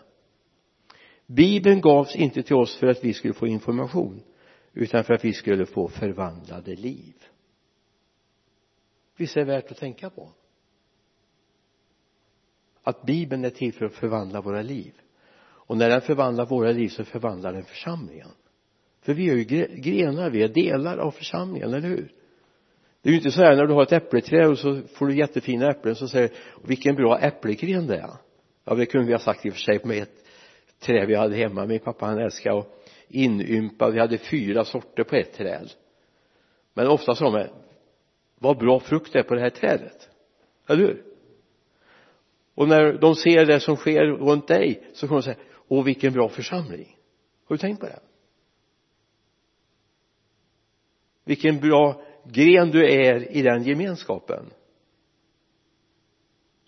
Bibeln 1.26 1.82
gavs 1.82 2.15
inte 2.15 2.43
till 2.43 2.56
oss 2.56 2.78
för 2.78 2.88
att 2.88 3.04
vi 3.04 3.13
skulle 3.13 3.34
få 3.34 3.48
information 3.48 4.21
utan 4.74 5.04
för 5.04 5.13
att 5.13 5.26
vi 5.26 5.34
skulle 5.34 5.65
få 5.65 5.88
förvandlade 5.88 6.76
liv. 6.76 7.15
Visst 9.17 9.38
är 9.38 9.41
det 9.41 9.45
värt 9.45 9.71
att 9.71 9.78
tänka 9.78 10.10
på? 10.10 10.30
Att 12.84 13.04
bibeln 13.04 13.45
är 13.45 13.50
till 13.50 13.74
för 13.74 13.86
att 13.86 13.93
förvandla 13.93 14.41
våra 14.41 14.62
liv 14.62 15.02
och 15.67 15.78
när 15.78 15.89
den 15.89 16.01
förvandlar 16.01 16.45
våra 16.45 16.71
liv 16.71 16.89
så 16.89 17.04
förvandlar 17.04 17.54
den 17.54 17.63
församlingen. 17.63 18.30
För 19.01 19.13
vi 19.13 19.30
är 19.30 19.36
ju 19.36 19.43
grenar, 19.82 20.30
vi 20.30 20.43
är 20.43 20.47
delar 20.47 20.97
av 20.97 21.12
församlingen, 21.12 21.73
eller 21.73 21.89
hur? 21.89 22.12
Det 23.01 23.10
är 23.10 23.12
ju 23.12 23.17
inte 23.17 23.32
så 23.32 23.41
här 23.41 23.56
när 23.56 23.65
du 23.65 23.73
har 23.73 23.84
ett 23.84 23.91
äppelträd 23.91 24.47
och 24.47 24.60
så 24.60 24.82
får 24.82 25.08
du 25.08 25.15
jättefina 25.15 25.69
äpplen 25.69 25.95
så 25.95 26.08
säger 26.08 26.28
du 26.28 26.67
vilken 26.67 26.95
bra 26.95 27.19
äppelgren 27.19 27.88
det 27.88 27.97
är. 27.97 28.10
Ja 28.65 28.75
det 28.75 28.86
kunde 28.86 29.08
vi 29.08 29.13
ha 29.13 29.19
sagt 29.19 29.45
i 29.45 29.49
och 29.49 29.54
för 29.54 29.60
sig 29.60 29.80
med 29.84 30.04
ett 30.04 30.25
träd 30.80 31.08
vi 31.08 31.15
hade 31.15 31.36
hemma. 31.36 31.65
Min 31.65 31.80
pappa 31.80 32.06
han 32.06 32.19
älskade 32.19 32.60
att 32.60 32.67
inympa. 33.08 33.89
Vi 33.89 33.99
hade 33.99 34.17
fyra 34.17 34.65
sorter 34.65 35.04
på 35.04 35.15
ett 35.15 35.34
träd. 35.34 35.71
Men 36.73 36.88
ofta 36.88 37.15
sa 37.15 37.30
de 37.30 37.47
vad 38.39 38.58
bra 38.58 38.80
frukt 38.80 39.13
det 39.13 39.19
är 39.19 39.23
på 39.23 39.36
det 39.36 39.41
här 39.41 39.49
trädet. 39.49 40.10
Eller 40.67 40.82
hur? 40.82 41.04
Och 42.56 42.67
när 42.67 42.93
de 42.93 43.15
ser 43.15 43.45
det 43.45 43.60
som 43.60 43.75
sker 43.75 44.06
runt 44.06 44.47
dig 44.47 44.84
så 44.93 45.08
kommer 45.08 45.21
de 45.21 45.23
säga 45.23 45.38
och 45.67 45.88
vilken 45.88 46.13
bra 46.13 46.30
församling. 46.30 46.97
Har 47.45 47.56
du 47.56 47.58
tänkt 47.58 47.80
på 47.80 47.86
det? 47.86 47.99
Vilken 51.23 51.60
bra 51.60 52.01
gren 52.23 52.71
du 52.71 52.91
är 52.91 53.32
i 53.32 53.41
den 53.41 53.63
gemenskapen. 53.63 54.45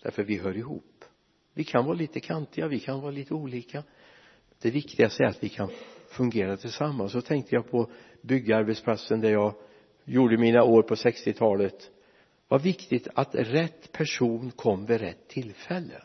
Därför 0.02 0.22
vi 0.22 0.38
hör 0.38 0.56
ihop. 0.56 1.04
Vi 1.54 1.64
kan 1.64 1.84
vara 1.84 1.96
lite 1.96 2.20
kantiga, 2.20 2.68
vi 2.68 2.80
kan 2.80 3.00
vara 3.00 3.10
lite 3.10 3.34
olika. 3.34 3.82
Det 4.60 4.70
viktigaste 4.70 5.22
är 5.22 5.26
att 5.26 5.44
vi 5.44 5.48
kan 5.48 5.70
fungera 6.08 6.56
tillsammans. 6.56 7.12
Så 7.12 7.20
tänkte 7.20 7.54
jag 7.54 7.70
på 7.70 7.90
byggarbetsplatsen 8.22 9.20
där 9.20 9.30
jag 9.30 9.54
gjorde 10.04 10.38
mina 10.38 10.62
år 10.62 10.82
på 10.82 10.94
60-talet 10.94 11.90
vad 12.48 12.62
viktigt 12.62 13.08
att 13.14 13.34
rätt 13.34 13.92
person 13.92 14.50
kom 14.50 14.86
vid 14.86 15.00
rätt 15.00 15.28
tillfälle 15.28 16.02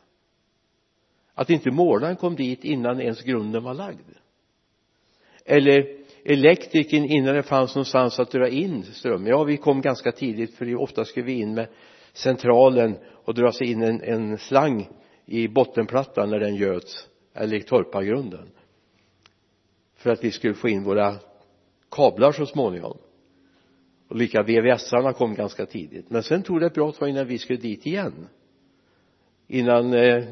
att 1.36 1.50
inte 1.50 1.72
målaren 1.72 2.15
kom 2.15 2.36
dit 2.36 2.63
innan 2.63 3.02
ens 3.02 3.22
grunden 3.22 3.63
var 3.63 3.74
lagd. 3.74 4.10
Eller 5.46 5.98
elektrikern 6.26 7.06
innan 7.06 7.36
det 7.36 7.43
fanns 7.43 7.76
någonstans 7.76 8.19
att 8.19 8.32
dra 8.32 8.48
in 8.48 8.84
ström. 8.84 9.28
Ja 9.28 9.43
vi 9.43 9.58
kom 9.58 9.82
ganska 9.82 10.12
tidigt 10.12 10.56
för 10.56 10.76
ofta 10.76 11.06
skulle 11.06 11.26
vi 11.26 11.34
in 11.34 11.54
med 11.54 11.67
centralen 12.13 12.98
och 13.12 13.34
dra 13.34 13.52
sig 13.52 13.72
in 13.72 13.84
en, 13.84 14.02
en 14.02 14.38
slang 14.38 14.89
i 15.26 15.48
bottenplattan 15.48 16.30
när 16.30 16.39
den 16.39 16.56
göts 16.56 17.08
eller 17.34 17.58
i 17.58 17.62
torpargrunden 17.62 18.50
för 20.04 20.10
att 20.10 20.24
vi 20.24 20.32
skulle 20.32 20.54
få 20.54 20.69
in 20.69 20.84
våra 20.84 21.15
kablar 21.91 22.32
så 22.32 22.46
småningom. 22.46 22.98
Och 24.08 24.15
lika 24.15 24.43
VVS-arna 24.43 25.13
kom 25.13 25.36
ganska 25.36 25.65
tidigt. 25.65 26.10
Men 26.10 26.24
sen 26.24 26.43
tog 26.43 26.60
det 26.60 26.65
ett 26.65 26.74
bra 26.74 26.91
tag 26.91 27.10
innan 27.10 27.28
vi 27.28 27.38
skulle 27.38 27.60
dit 27.60 27.86
igen. 27.86 28.28
Innan 29.48 29.93
eh, 29.93 30.24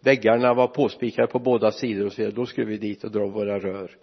väggarna 0.00 0.54
var 0.54 0.68
påspikade 0.68 1.28
på 1.28 1.38
båda 1.38 1.72
sidor 1.72 2.06
och 2.06 2.12
så 2.12 2.16
vidare. 2.16 2.34
Då 2.34 2.46
skulle 2.46 2.66
vi 2.66 2.78
dit 2.78 3.04
och 3.04 3.10
dra 3.10 3.26
våra 3.26 3.58
rör. 3.58 3.96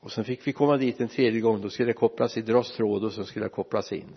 Och 0.00 0.12
sen 0.12 0.24
fick 0.24 0.46
vi 0.46 0.52
komma 0.52 0.76
dit 0.76 1.00
en 1.00 1.08
tredje 1.08 1.40
gång. 1.40 1.60
Då 1.60 1.70
skulle 1.70 1.88
det 1.88 1.92
kopplas 1.92 2.36
i 2.36 2.42
dras 2.42 2.76
tråd 2.76 3.04
och 3.04 3.12
så 3.12 3.24
skulle 3.24 3.44
det 3.44 3.50
kopplas 3.50 3.92
in. 3.92 4.14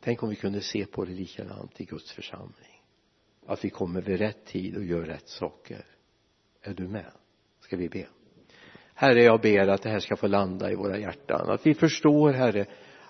Tänk 0.00 0.22
om 0.22 0.28
vi 0.28 0.36
kunde 0.36 0.60
se 0.60 0.86
på 0.86 1.04
det 1.04 1.12
likadant 1.12 1.80
i 1.80 1.84
Guds 1.84 2.12
församling. 2.12 2.82
Att 3.46 3.64
vi 3.64 3.70
kommer 3.70 4.02
vid 4.02 4.18
rätt 4.18 4.44
tid 4.44 4.76
och 4.76 4.84
gör 4.84 5.02
rätt 5.02 5.28
saker. 5.28 5.86
Är 6.62 6.74
du 6.74 6.88
med? 6.88 7.12
Ska 7.60 7.76
vi 7.76 7.88
be? 7.88 8.06
Herre 8.94 9.22
jag 9.22 9.40
ber 9.40 9.68
att 9.68 9.82
det 9.82 9.90
här 9.90 9.98
ska 9.98 10.16
få 10.16 10.26
landa 10.26 10.70
i 10.70 10.74
våra 10.74 10.98
hjärtan. 10.98 11.50
Att 11.50 11.66
vi 11.66 11.74
förstår 11.74 12.32
Herre 12.32 12.66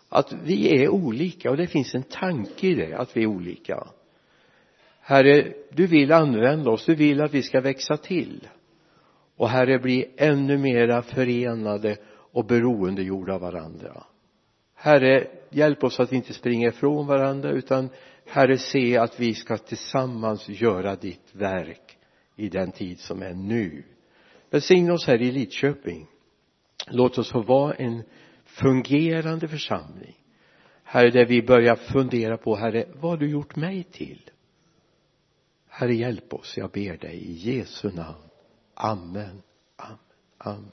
att 0.08 0.32
vi 0.32 0.82
är 0.82 0.88
olika. 0.88 1.50
Och 1.50 1.56
det 1.56 1.66
finns 1.66 1.94
en 1.94 2.02
tanke 2.02 2.66
i 2.66 2.74
det 2.74 2.94
att 2.98 3.16
vi 3.16 3.22
är 3.22 3.26
olika. 3.26 3.88
Herre 5.06 5.52
du 5.70 5.86
vill 5.86 6.12
använda 6.12 6.70
oss 6.70 6.86
du 6.86 6.94
vill 6.94 7.20
att 7.20 7.34
vi 7.34 7.42
ska 7.42 7.60
växa 7.60 7.96
till. 7.96 8.48
Och 9.36 9.48
Herre 9.48 9.78
bli 9.78 10.06
ännu 10.16 10.58
mera 10.58 11.02
förenade 11.02 11.96
och 12.32 12.46
beroendegjorda 12.46 13.34
av 13.34 13.40
varandra. 13.40 14.04
Herre 14.74 15.26
hjälp 15.50 15.84
oss 15.84 16.00
att 16.00 16.12
inte 16.12 16.32
springa 16.32 16.68
ifrån 16.68 17.06
varandra 17.06 17.50
utan 17.50 17.88
Herre 18.26 18.58
se 18.58 18.96
att 18.98 19.20
vi 19.20 19.34
ska 19.34 19.56
tillsammans 19.56 20.48
göra 20.48 20.96
ditt 20.96 21.34
verk 21.34 21.98
i 22.36 22.48
den 22.48 22.72
tid 22.72 22.98
som 22.98 23.22
är 23.22 23.34
nu. 23.34 23.84
Välsigna 24.50 24.92
oss 24.92 25.06
här 25.06 25.22
i 25.22 25.32
Lidköping. 25.32 26.06
Låt 26.86 27.18
oss 27.18 27.32
få 27.32 27.42
vara 27.42 27.74
en 27.74 28.02
fungerande 28.44 29.48
församling. 29.48 30.16
Herre 30.82 31.10
där 31.10 31.26
vi 31.26 31.42
börjar 31.42 31.76
fundera 31.76 32.36
på 32.36 32.56
Herre 32.56 32.86
vad 32.94 33.10
har 33.10 33.18
du 33.18 33.30
gjort 33.30 33.56
mig 33.56 33.84
till? 33.84 34.30
Herre 35.76 35.94
hjälp 35.94 36.34
oss. 36.34 36.56
Jag 36.56 36.70
ber 36.70 36.96
dig 36.96 37.16
i 37.16 37.32
Jesu 37.32 37.92
namn. 37.92 38.30
Amen. 38.74 39.42
Amen. 39.76 39.98
Amen. 40.38 40.72